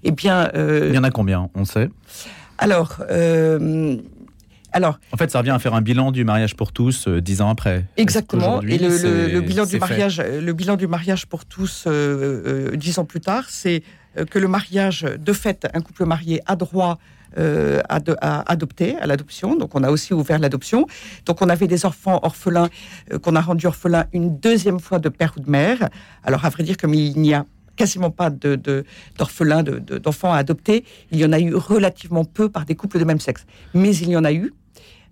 eh 0.03 0.11
bien. 0.11 0.49
euh, 0.55 0.87
Il 0.89 0.95
y 0.95 0.97
en 0.97 1.03
a 1.03 1.11
combien 1.11 1.49
On 1.53 1.65
sait? 1.65 1.89
alors, 2.57 2.91
euh, 3.09 3.97
alors, 4.71 4.99
En 5.11 5.17
fait, 5.17 5.29
ça 5.31 5.39
revient 5.39 5.49
à 5.49 5.59
faire 5.59 5.73
un 5.73 5.81
bilan 5.81 6.11
du 6.13 6.23
mariage 6.23 6.55
pour 6.55 6.71
tous 6.71 7.07
euh, 7.09 7.19
dix 7.19 7.41
ans 7.41 7.49
après. 7.49 7.83
Exactement. 7.97 8.61
Et 8.61 8.77
le, 8.77 8.87
le- 8.87 8.97
c'est- 8.97 9.29
le 9.33 9.41
bilan 9.41 9.65
du 9.65 9.79
mariage, 9.79 10.21
le 10.21 10.53
bilan 10.53 10.77
du 10.77 10.87
mariage 10.87 11.25
pour 11.25 11.43
tous, 11.43 11.87
dix 12.75 12.99
ans 12.99 13.05
plus 13.05 13.19
tard, 13.19 13.45
c'est 13.49 13.83
que 14.29 14.39
le 14.39 14.47
mariage, 14.47 15.01
de 15.29 15.33
fait, 15.33 15.67
un 15.73 15.81
couple 15.81 16.05
marié 16.05 16.41
a 16.45 16.55
droit 16.55 16.99
euh, 17.37 17.81
à, 17.89 18.51
adopter, 18.51 18.97
à 18.97 19.07
l'adoption. 19.07 19.55
Donc, 19.55 19.75
on 19.75 19.83
a 19.83 19.89
aussi 19.89 20.13
ouvert 20.13 20.39
l'adoption. 20.39 20.85
Donc, 21.25 21.41
on 21.41 21.49
avait 21.49 21.67
des 21.67 21.85
enfants 21.85 22.19
orphelins 22.23 22.69
euh, 23.11 23.19
qu'on 23.19 23.35
a 23.35 23.41
rendus 23.41 23.67
orphelins 23.67 24.05
une 24.13 24.37
deuxième 24.39 24.79
fois 24.79 24.99
de 24.99 25.09
père 25.09 25.33
ou 25.37 25.39
de 25.39 25.49
mère. 25.49 25.89
Alors, 26.23 26.45
à 26.45 26.49
vrai 26.49 26.63
dire, 26.63 26.77
comme 26.77 26.93
il 26.93 27.17
n'y 27.19 27.33
a 27.33 27.45
quasiment 27.77 28.11
pas 28.11 28.29
d'orphelins, 28.29 29.63
de, 29.63 29.79
de- 29.79 29.97
d'enfants 29.97 30.33
à 30.33 30.37
adopter, 30.37 30.83
il 31.11 31.19
y 31.19 31.25
en 31.25 31.31
a 31.31 31.39
eu 31.39 31.55
relativement 31.55 32.25
peu 32.25 32.49
par 32.49 32.65
des 32.65 32.75
couples 32.75 32.99
de 32.99 33.05
même 33.05 33.19
sexe. 33.19 33.45
Mais 33.73 33.95
il 33.95 34.09
y 34.09 34.17
en 34.17 34.23
a 34.23 34.33
eu. 34.33 34.53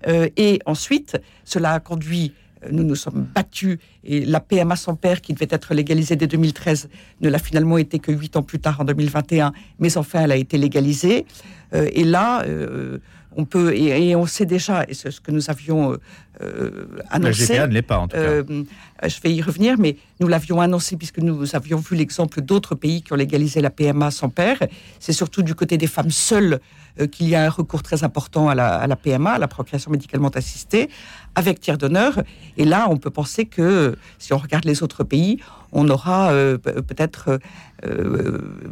Euh, 0.07 0.29
et 0.37 0.59
ensuite, 0.65 1.19
cela 1.45 1.73
a 1.73 1.79
conduit, 1.79 2.33
nous 2.71 2.83
nous 2.83 2.95
sommes 2.95 3.27
battus, 3.33 3.77
et 4.03 4.25
la 4.25 4.39
PMA 4.39 4.75
sans 4.75 4.95
père, 4.95 5.21
qui 5.21 5.33
devait 5.33 5.47
être 5.49 5.73
légalisée 5.73 6.15
dès 6.15 6.27
2013, 6.27 6.89
ne 7.21 7.29
l'a 7.29 7.39
finalement 7.39 7.77
été 7.77 7.99
que 7.99 8.11
huit 8.11 8.35
ans 8.35 8.43
plus 8.43 8.59
tard, 8.59 8.81
en 8.81 8.85
2021, 8.85 9.53
mais 9.79 9.97
enfin, 9.97 10.21
elle 10.23 10.31
a 10.31 10.35
été 10.35 10.57
légalisée. 10.57 11.25
Euh, 11.73 11.89
et 11.93 12.03
là, 12.03 12.43
euh, 12.43 12.99
on 13.35 13.45
peut, 13.45 13.73
et, 13.75 14.09
et 14.09 14.15
on 14.15 14.25
sait 14.25 14.45
déjà, 14.45 14.83
et 14.87 14.93
c'est 14.93 15.11
ce 15.11 15.21
que 15.21 15.31
nous 15.31 15.49
avions 15.49 15.91
euh, 15.93 15.97
euh, 16.41 16.87
La 16.97 17.03
annoncé. 17.15 17.53
GPA 17.53 17.67
ne 17.67 17.73
l'est 17.73 17.81
pas, 17.83 17.99
en 17.99 18.07
tout 18.07 18.15
cas. 18.17 18.21
Euh, 18.23 18.63
je 19.07 19.21
vais 19.21 19.31
y 19.33 19.41
revenir, 19.41 19.75
mais 19.77 19.97
nous 20.19 20.27
l'avions 20.27 20.59
annoncé 20.61 20.97
puisque 20.97 21.19
nous 21.19 21.55
avions 21.55 21.77
vu 21.77 21.95
l'exemple 21.95 22.41
d'autres 22.41 22.75
pays 22.75 23.01
qui 23.03 23.13
ont 23.13 23.17
légalisé 23.17 23.61
la 23.61 23.69
PMA 23.69 24.09
sans 24.11 24.29
père. 24.29 24.57
C'est 24.99 25.13
surtout 25.13 25.43
du 25.43 25.53
côté 25.53 25.77
des 25.77 25.87
femmes 25.87 26.09
seules 26.11 26.59
euh, 26.99 27.07
qu'il 27.07 27.29
y 27.29 27.35
a 27.35 27.43
un 27.45 27.49
recours 27.49 27.83
très 27.83 28.03
important 28.03 28.49
à 28.49 28.55
la, 28.55 28.75
à 28.75 28.87
la 28.87 28.95
PMA, 28.95 29.31
à 29.33 29.37
la 29.39 29.47
procréation 29.47 29.91
médicalement 29.91 30.29
assistée, 30.29 30.89
avec 31.35 31.59
tiers 31.59 31.77
d'honneur. 31.77 32.23
Et 32.57 32.65
là, 32.65 32.87
on 32.89 32.97
peut 32.97 33.11
penser 33.11 33.45
que 33.45 33.95
si 34.17 34.33
on 34.33 34.37
regarde 34.37 34.65
les 34.65 34.81
autres 34.81 35.03
pays, 35.03 35.39
on 35.71 35.87
aura 35.89 36.31
pe- 36.31 36.81
peut-être 36.81 37.39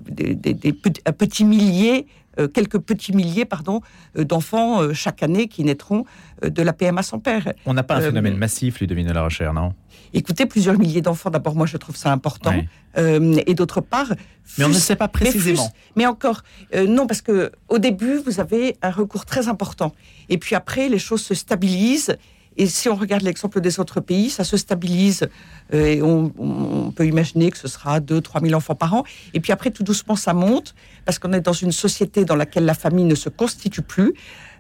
des, 0.09 0.35
des- 0.35 0.53
des 0.53 0.73
petits- 0.73 1.01
un 1.05 1.11
petit 1.13 1.45
millier 1.45 2.07
quelques 2.45 2.77
petits 2.79 3.13
milliers 3.13 3.45
pardon, 3.45 3.81
euh, 4.17 4.23
d'enfants 4.23 4.81
euh, 4.81 4.93
chaque 4.93 5.23
année 5.23 5.47
qui 5.47 5.63
naîtront 5.63 6.05
euh, 6.43 6.49
de 6.49 6.61
la 6.61 6.73
PMA 6.73 7.01
sans 7.01 7.19
père. 7.19 7.53
On 7.65 7.73
n'a 7.73 7.83
pas 7.83 7.95
un 7.95 8.01
Euh, 8.01 8.07
phénomène 8.09 8.37
massif, 8.37 8.79
Ludovine 8.79 9.07
de 9.07 9.13
la 9.13 9.23
Rochère, 9.23 9.53
non? 9.53 9.73
Écoutez, 10.13 10.45
plusieurs 10.45 10.77
milliers 10.77 11.01
d'enfants, 11.01 11.29
d'abord, 11.29 11.55
moi, 11.55 11.65
je 11.65 11.77
trouve 11.77 11.95
ça 11.95 12.11
important. 12.11 12.53
Euh, 12.97 13.41
et 13.45 13.53
d'autre 13.55 13.81
part... 13.81 14.13
Mais 14.57 14.63
on 14.65 14.69
ne 14.69 14.73
sait 14.73 14.95
pas 14.95 15.07
mais 15.07 15.19
précisément. 15.29 15.69
Mais, 15.95 16.05
encore, 16.05 16.43
euh, 16.73 16.87
non, 16.87 17.07
parce 17.07 17.21
que 17.21 17.51
au 17.67 17.79
début, 17.79 18.17
vous 18.25 18.39
avez 18.39 18.77
un 18.81 18.91
recours 18.91 19.25
très 19.25 19.49
important. 19.49 19.93
Et 20.29 20.37
puis 20.37 20.55
après, 20.55 20.87
les 20.87 20.99
choses 20.99 21.21
se 21.21 21.33
stabilisent. 21.33 22.15
Et 22.57 22.65
si 22.67 22.89
on 22.89 22.95
regarde 22.95 23.21
l'exemple 23.21 23.61
des 23.61 23.79
autres 23.79 24.01
pays, 24.01 24.29
ça 24.29 24.43
se 24.43 24.57
stabilise. 24.57 25.29
Euh, 25.73 25.85
et 25.85 26.01
on, 26.01 26.91
peut 26.91 27.05
imaginer 27.05 27.51
que 27.51 27.57
ce 27.57 27.67
sera 27.67 27.99
2 27.99 28.21
3 28.21 28.41
000 28.41 28.53
enfants 28.53 28.75
par 28.75 28.93
an. 28.93 29.03
Et 29.33 29.39
puis 29.39 29.51
après, 29.51 29.71
tout 29.71 29.83
doucement, 29.83 30.15
ça 30.15 30.33
monte, 30.33 30.73
parce 31.05 31.19
qu'on 31.19 31.33
est 31.33 31.41
dans 31.41 31.53
une 31.53 31.71
société 31.71 32.25
dans 32.25 32.35
laquelle 32.35 32.65
la 32.65 32.73
famille 32.73 33.05
ne 33.05 33.15
se 33.15 33.29
constitue 33.29 33.83
plus, 33.83 34.13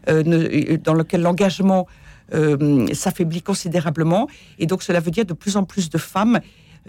euh, 0.09 0.77
dans 0.77 0.93
laquelle 0.93 1.21
l'engagement 1.21 1.87
euh, 2.33 2.87
s'affaiblit 2.93 3.41
considérablement. 3.41 4.27
Et 4.59 4.67
donc, 4.67 4.83
cela 4.83 4.99
veut 4.99 5.11
dire 5.11 5.25
de 5.25 5.33
plus 5.33 5.57
en 5.57 5.63
plus 5.63 5.89
de 5.89 5.97
femmes 5.97 6.39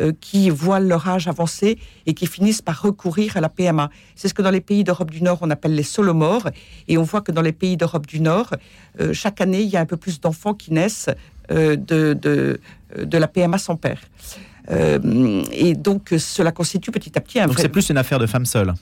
euh, 0.01 0.13
qui 0.21 0.51
voient 0.51 0.81
leur 0.81 1.09
âge 1.09 1.29
avancer 1.29 1.79
et 2.07 2.15
qui 2.15 2.27
finissent 2.27 2.63
par 2.63 2.81
recourir 2.83 3.37
à 3.37 3.41
la 3.41 3.49
PMA. 3.49 3.91
C'est 4.17 4.29
ce 4.29 4.35
que 4.35 4.43
dans 4.43 4.51
les 4.51 4.61
pays 4.61 4.85
d'Europe 4.85 5.11
du 5.11 5.23
Nord, 5.23 5.39
on 5.43 5.51
appelle 5.51 5.75
les 5.75 5.83
solomorphes. 5.83 6.49
Et 6.87 6.99
on 6.99 7.03
voit 7.03 7.21
que 7.21 7.33
dans 7.33 7.43
les 7.43 7.53
pays 7.53 7.77
d'Europe 7.77 8.07
du 8.07 8.21
Nord, 8.21 8.55
euh, 9.01 9.13
chaque 9.13 9.41
année, 9.41 9.63
il 9.63 9.69
y 9.69 9.77
a 9.77 9.81
un 9.81 9.87
peu 9.87 9.97
plus 9.97 10.21
d'enfants 10.21 10.55
qui 10.55 10.73
naissent 10.73 11.11
euh, 11.51 11.77
de, 11.77 12.13
de, 12.15 12.61
de 12.97 13.19
la 13.19 13.27
PMA 13.29 13.59
sans 13.59 13.77
père. 13.77 14.01
Et 14.71 15.73
donc, 15.75 16.15
cela 16.19 16.53
constitue 16.53 16.91
petit 16.91 17.17
à 17.17 17.23
petit 17.23 17.41
un 17.41 17.47
Donc 17.47 17.55
vrai 17.55 17.63
c'est 17.63 17.69
plus 17.71 17.89
une 17.89 17.97
affaire 17.97 18.19
de 18.19 18.27
femmes 18.27 18.45
seules. 18.45 18.75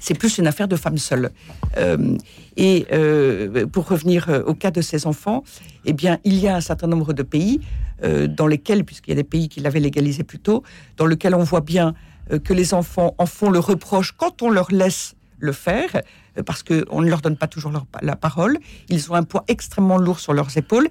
c'est 0.00 0.14
plus 0.14 0.38
une 0.38 0.46
affaire 0.46 0.68
de 0.68 0.76
femmes 0.76 0.98
seules. 0.98 1.30
Euh, 1.76 2.16
et 2.56 2.86
euh, 2.92 3.66
pour 3.66 3.88
revenir 3.88 4.42
au 4.46 4.54
cas 4.54 4.70
de 4.70 4.80
ces 4.80 5.06
enfants, 5.06 5.44
eh 5.84 5.92
bien, 5.92 6.18
il 6.24 6.38
y 6.38 6.48
a 6.48 6.56
un 6.56 6.60
certain 6.60 6.86
nombre 6.86 7.12
de 7.12 7.22
pays 7.22 7.60
euh, 8.04 8.26
dans 8.26 8.46
lesquels, 8.46 8.84
puisqu'il 8.84 9.10
y 9.10 9.12
a 9.12 9.16
des 9.16 9.24
pays 9.24 9.48
qui 9.48 9.60
l'avaient 9.60 9.80
légalisé 9.80 10.24
plus 10.24 10.38
tôt, 10.38 10.62
dans 10.96 11.06
lesquels 11.06 11.34
on 11.34 11.42
voit 11.42 11.62
bien 11.62 11.94
euh, 12.32 12.38
que 12.38 12.52
les 12.52 12.74
enfants 12.74 13.14
en 13.18 13.26
font 13.26 13.50
le 13.50 13.58
reproche 13.58 14.12
quand 14.12 14.42
on 14.42 14.50
leur 14.50 14.70
laisse 14.70 15.14
le 15.38 15.52
faire, 15.52 16.02
euh, 16.36 16.42
parce 16.42 16.62
qu'on 16.62 17.00
ne 17.00 17.08
leur 17.08 17.20
donne 17.22 17.36
pas 17.36 17.46
toujours 17.46 17.72
la 18.02 18.16
parole. 18.16 18.58
Ils 18.88 19.10
ont 19.10 19.14
un 19.14 19.22
poids 19.22 19.44
extrêmement 19.48 19.96
lourd 19.96 20.20
sur 20.20 20.34
leurs 20.34 20.56
épaules, 20.56 20.88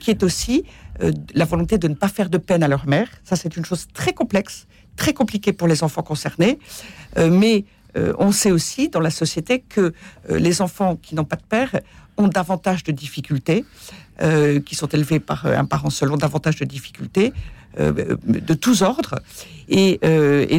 qui 0.00 0.10
est 0.10 0.22
aussi 0.22 0.64
la 1.34 1.44
volonté 1.44 1.76
de 1.76 1.88
ne 1.88 1.94
pas 1.94 2.08
faire 2.08 2.30
de 2.30 2.38
peine 2.38 2.62
à 2.62 2.68
leur 2.68 2.86
mère. 2.86 3.08
Ça, 3.22 3.36
c'est 3.36 3.54
une 3.56 3.66
chose 3.66 3.86
très 3.92 4.14
complexe, 4.14 4.66
très 4.96 5.12
compliquée 5.12 5.52
pour 5.52 5.68
les 5.68 5.82
enfants 5.82 6.02
concernés. 6.02 6.58
Mais 7.18 7.66
on 7.94 8.32
sait 8.32 8.50
aussi 8.50 8.88
dans 8.88 9.00
la 9.00 9.10
société 9.10 9.60
que 9.60 9.92
les 10.30 10.62
enfants 10.62 10.96
qui 10.96 11.14
n'ont 11.14 11.24
pas 11.24 11.36
de 11.36 11.42
père 11.42 11.80
ont 12.16 12.28
davantage 12.28 12.84
de 12.84 12.92
difficultés, 12.92 13.64
euh, 14.22 14.60
qui 14.60 14.76
sont 14.76 14.86
élevés 14.86 15.18
par 15.18 15.44
euh, 15.44 15.56
un 15.56 15.64
parent 15.64 15.90
seul, 15.90 16.12
ont 16.12 16.16
davantage 16.16 16.56
de 16.56 16.64
difficultés 16.64 17.32
euh, 17.80 18.16
de 18.24 18.54
tous 18.54 18.82
ordres. 18.82 19.16
Et, 19.68 19.98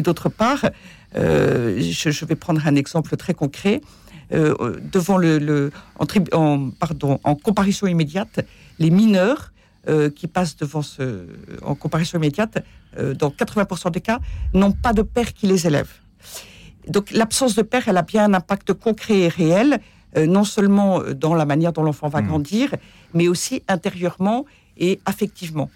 d'autre 0.02 0.28
part, 0.28 0.66
je, 1.14 2.24
vais 2.26 2.34
prendre 2.34 2.66
un 2.66 2.74
exemple 2.74 3.16
très 3.16 3.32
concret. 3.32 3.80
Devant 4.30 5.16
le, 5.16 5.70
en, 5.98 6.70
en- 7.24 7.34
comparution 7.36 7.86
immédiate, 7.86 8.40
les 8.78 8.90
mineurs 8.90 9.52
qui 10.16 10.26
passent 10.26 10.56
devant 10.56 10.82
ce, 10.82 11.26
en 11.62 11.76
comparution 11.76 12.18
immédiate, 12.18 12.58
dans 12.98 13.30
80% 13.30 13.92
des 13.92 14.00
cas, 14.00 14.18
n'ont 14.52 14.72
pas 14.72 14.92
de 14.92 15.02
père 15.02 15.32
qui 15.32 15.46
les 15.46 15.66
élève. 15.66 15.88
Donc 16.88 17.10
l'absence 17.12 17.54
de 17.54 17.62
père, 17.62 17.84
elle 17.86 17.96
a 17.96 18.02
bien 18.02 18.24
un 18.24 18.34
impact 18.34 18.72
concret 18.72 19.20
et 19.20 19.28
réel, 19.28 19.78
euh, 20.16 20.26
non 20.26 20.44
seulement 20.44 21.00
euh, 21.00 21.14
dans 21.14 21.34
la 21.34 21.44
manière 21.44 21.72
dont 21.72 21.82
l'enfant 21.82 22.08
va 22.08 22.20
Mhm. 22.20 22.28
grandir, 22.28 22.74
mais 23.14 23.28
aussi 23.28 23.62
intérieurement 23.68 24.46
et 24.78 25.00
affectivement. 25.04 25.70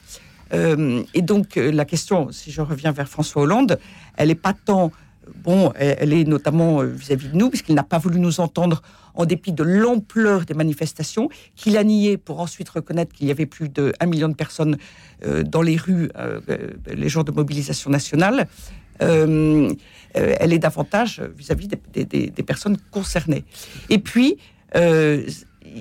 Euh, 0.53 1.03
et 1.15 1.23
donc 1.23 1.57
la 1.57 1.85
question, 1.85 2.33
si 2.33 2.51
je 2.51 2.61
reviens 2.61 2.91
vers 2.93 3.09
François 3.09 3.43
Hollande, 3.43 3.79
elle 4.17 4.29
n'est 4.29 4.35
pas 4.35 4.53
tant 4.53 4.91
bon, 5.45 5.73
elle, 5.77 6.13
est 6.13 6.25
notamment 6.25 6.83
vis-à-vis 6.83 7.29
de 7.29 7.37
nous, 7.37 7.51
puisqu'il 7.51 7.77
n'a 7.77 7.85
pas 7.85 7.99
voulu 7.99 8.19
nous 8.19 8.41
entendre 8.41 8.83
en 9.15 9.27
dépit 9.27 9.53
de 9.53 9.63
l'ampleur 9.63 10.45
des 10.45 10.55
manifestations, 10.55 11.29
qu'il 11.55 11.77
a 11.77 11.85
nié 11.85 12.17
pour 12.17 12.41
ensuite 12.41 12.69
reconnaître 12.69 13.13
qu'il 13.15 13.29
y 13.29 13.31
avait 13.31 13.47
plus 13.47 13.69
de 13.69 13.93
1 14.01 14.07
million 14.07 14.29
de 14.29 14.35
personnes 14.35 14.77
dans 15.45 15.63
les 15.63 15.77
rues 15.77 16.11
les 16.89 17.09
jours 17.09 17.23
de 17.23 17.31
mobilisation 17.31 17.91
nationale. 17.91 18.49
Euh, 19.03 19.73
euh, 20.17 20.35
elle 20.41 20.53
est 20.53 20.59
davantage 20.59 21.23
vis-à-vis 21.37 21.69
des, 21.69 22.43
personnes 22.45 22.77
concernées. 22.91 23.45
Et 23.89 23.99
puis, 23.99 24.39
euh, 24.75 25.25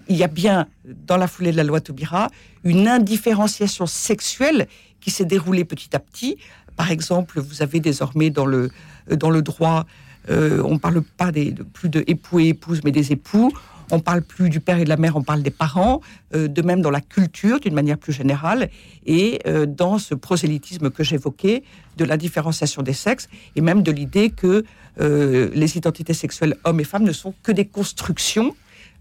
il 0.07 0.15
y 0.15 0.23
a 0.23 0.27
bien, 0.27 0.67
dans 1.07 1.17
la 1.17 1.27
foulée 1.27 1.51
de 1.51 1.57
la 1.57 1.63
loi 1.63 1.81
Taubira, 1.81 2.29
une 2.63 2.87
indifférenciation 2.87 3.87
sexuelle 3.87 4.67
qui 5.01 5.09
s'est 5.09 5.25
déroulée 5.25 5.65
petit 5.65 5.95
à 5.95 5.99
petit. 5.99 6.37
Par 6.75 6.91
exemple, 6.91 7.39
vous 7.39 7.63
avez 7.63 7.79
désormais 7.79 8.29
dans 8.29 8.45
le, 8.45 8.69
droit, 9.07 9.85
on 10.29 10.73
ne 10.73 10.77
parle 10.77 11.01
pas 11.01 11.31
de, 11.31 11.63
plus 11.63 11.89
de 11.89 12.03
époux 12.05 12.39
et 12.39 12.49
épouses, 12.49 12.81
mais 12.83 12.91
des 12.91 13.11
époux. 13.11 13.51
On 13.91 13.99
parle 13.99 14.21
plus 14.21 14.49
du 14.49 14.59
père 14.59 14.77
et 14.77 14.83
de 14.83 14.89
la 14.89 14.97
mère, 14.97 15.15
on 15.15 15.23
parle 15.23 15.41
des 15.41 15.51
parents. 15.51 16.01
Euh, 16.35 16.47
de 16.47 16.61
même 16.61 16.81
dans 16.81 16.91
la 16.91 17.01
culture, 17.01 17.59
d'une 17.59 17.73
manière 17.73 17.97
plus 17.97 18.13
générale, 18.13 18.69
et 19.05 19.39
euh, 19.47 19.65
dans 19.65 19.97
ce 19.97 20.13
prosélytisme 20.15 20.89
que 20.91 21.03
j'évoquais, 21.03 21.63
de 21.97 22.05
la 22.05 22.17
différenciation 22.17 22.81
des 22.83 22.93
sexes, 22.93 23.27
et 23.55 23.61
même 23.61 23.81
de 23.81 23.91
l'idée 23.91 24.29
que 24.29 24.63
euh, 25.01 25.49
les 25.53 25.77
identités 25.77 26.13
sexuelles 26.13 26.55
hommes 26.63 26.79
et 26.79 26.83
femmes 26.83 27.03
ne 27.03 27.11
sont 27.13 27.33
que 27.43 27.51
des 27.51 27.65
constructions 27.65 28.55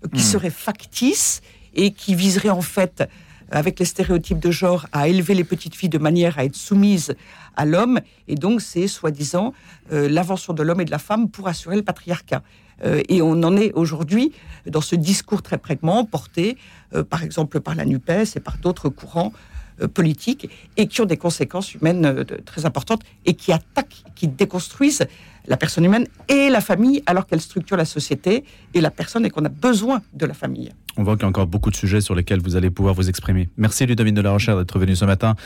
euh, 0.05 0.09
qui 0.09 0.21
Hmm. 0.21 0.33
seraient 0.33 0.51
factices 0.51 1.43
et 1.75 1.91
qui 1.93 2.15
viseraient 2.15 2.51
en 2.51 2.61
fait, 2.63 3.05
avec 3.51 3.79
les 3.79 3.85
stéréotypes 3.85 4.41
de 4.41 4.51
genre, 4.51 4.87
à 4.93 5.09
élever 5.09 5.35
les 5.35 5.45
petites 5.45 5.75
filles 5.75 5.89
de 5.89 5.99
manière 5.99 6.39
à 6.39 6.45
être 6.45 6.57
soumises 6.57 7.15
à 7.57 7.65
l'homme. 7.65 8.01
Et 8.27 8.35
donc, 8.35 8.61
c'est 8.61 8.87
soi-disant 8.89 9.53
euh, 9.93 10.09
l'invention 10.09 10.53
de 10.53 10.63
l'homme 10.63 10.81
et 10.81 10.85
de 10.85 10.91
la 10.91 10.99
femme 10.99 11.29
pour 11.29 11.49
assurer 11.49 11.77
le 11.77 11.83
patriarcat. 11.83 12.43
Euh, 12.85 13.03
et 13.09 13.23
on 13.23 13.43
en 13.43 13.57
est 13.57 13.73
aujourd'hui 13.73 14.33
dans 14.67 14.81
ce 14.81 14.97
discours 14.97 15.43
très 15.43 15.59
prégnant 15.59 16.05
porté, 16.05 16.57
euh, 16.95 17.05
par 17.05 17.23
exemple, 17.23 17.61
par 17.61 17.75
la 17.75 17.85
NUPES 17.85 18.37
et 18.37 18.41
par 18.41 18.59
d'autres 18.59 18.89
courants 18.89 19.33
euh, 19.81 19.89
politiques, 19.89 20.49
et 20.77 20.87
qui 20.87 21.01
ont 21.01 21.07
des 21.07 21.17
conséquences 21.17 21.75
humaines 21.75 22.25
très 22.45 22.67
importantes 22.67 23.03
et 23.27 23.35
qui 23.35 23.53
attaquent, 23.53 24.05
qui 24.15 24.29
déconstruisent 24.29 25.07
la 25.47 25.57
personne 25.57 25.85
humaine 25.85 26.07
et 26.29 26.51
la 26.51 26.61
famille 26.61 27.03
alors 27.07 27.27
qu'elle 27.27 27.41
structure 27.41 27.77
la 27.77 27.87
société 27.87 28.45
et 28.75 28.81
la 28.81 28.91
personne 28.91 29.25
et 29.25 29.31
qu'on 29.31 29.45
a 29.45 29.49
besoin 29.49 30.03
de 30.13 30.27
la 30.27 30.35
famille. 30.35 30.73
On 30.99 31.03
voit 31.03 31.15
qu'il 31.15 31.23
y 31.23 31.25
a 31.25 31.29
encore 31.29 31.47
beaucoup 31.47 31.71
de 31.71 31.77
sujets 31.77 32.01
sur 32.01 32.15
lesquels 32.15 32.41
vous 32.41 32.57
allez 32.57 32.71
pouvoir 32.71 32.95
vous 32.95 33.09
exprimer. 33.09 33.49
Merci 33.57 33.87
Ludovine 33.87 34.15
de 34.15 34.21
la 34.21 34.33
Rochère 34.33 34.59
d'être 34.59 34.79
venue 34.79 34.95
ce 34.95 35.07
matin. 35.07 35.37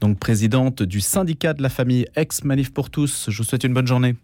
Donc 0.00 0.18
présidente 0.18 0.82
du 0.82 1.00
syndicat 1.00 1.54
de 1.54 1.62
la 1.62 1.68
famille 1.68 2.06
ex-Manif 2.16 2.72
pour 2.72 2.90
tous. 2.90 3.26
Je 3.28 3.38
vous 3.38 3.44
souhaite 3.44 3.62
une 3.62 3.74
bonne 3.74 3.86
journée. 3.86 4.16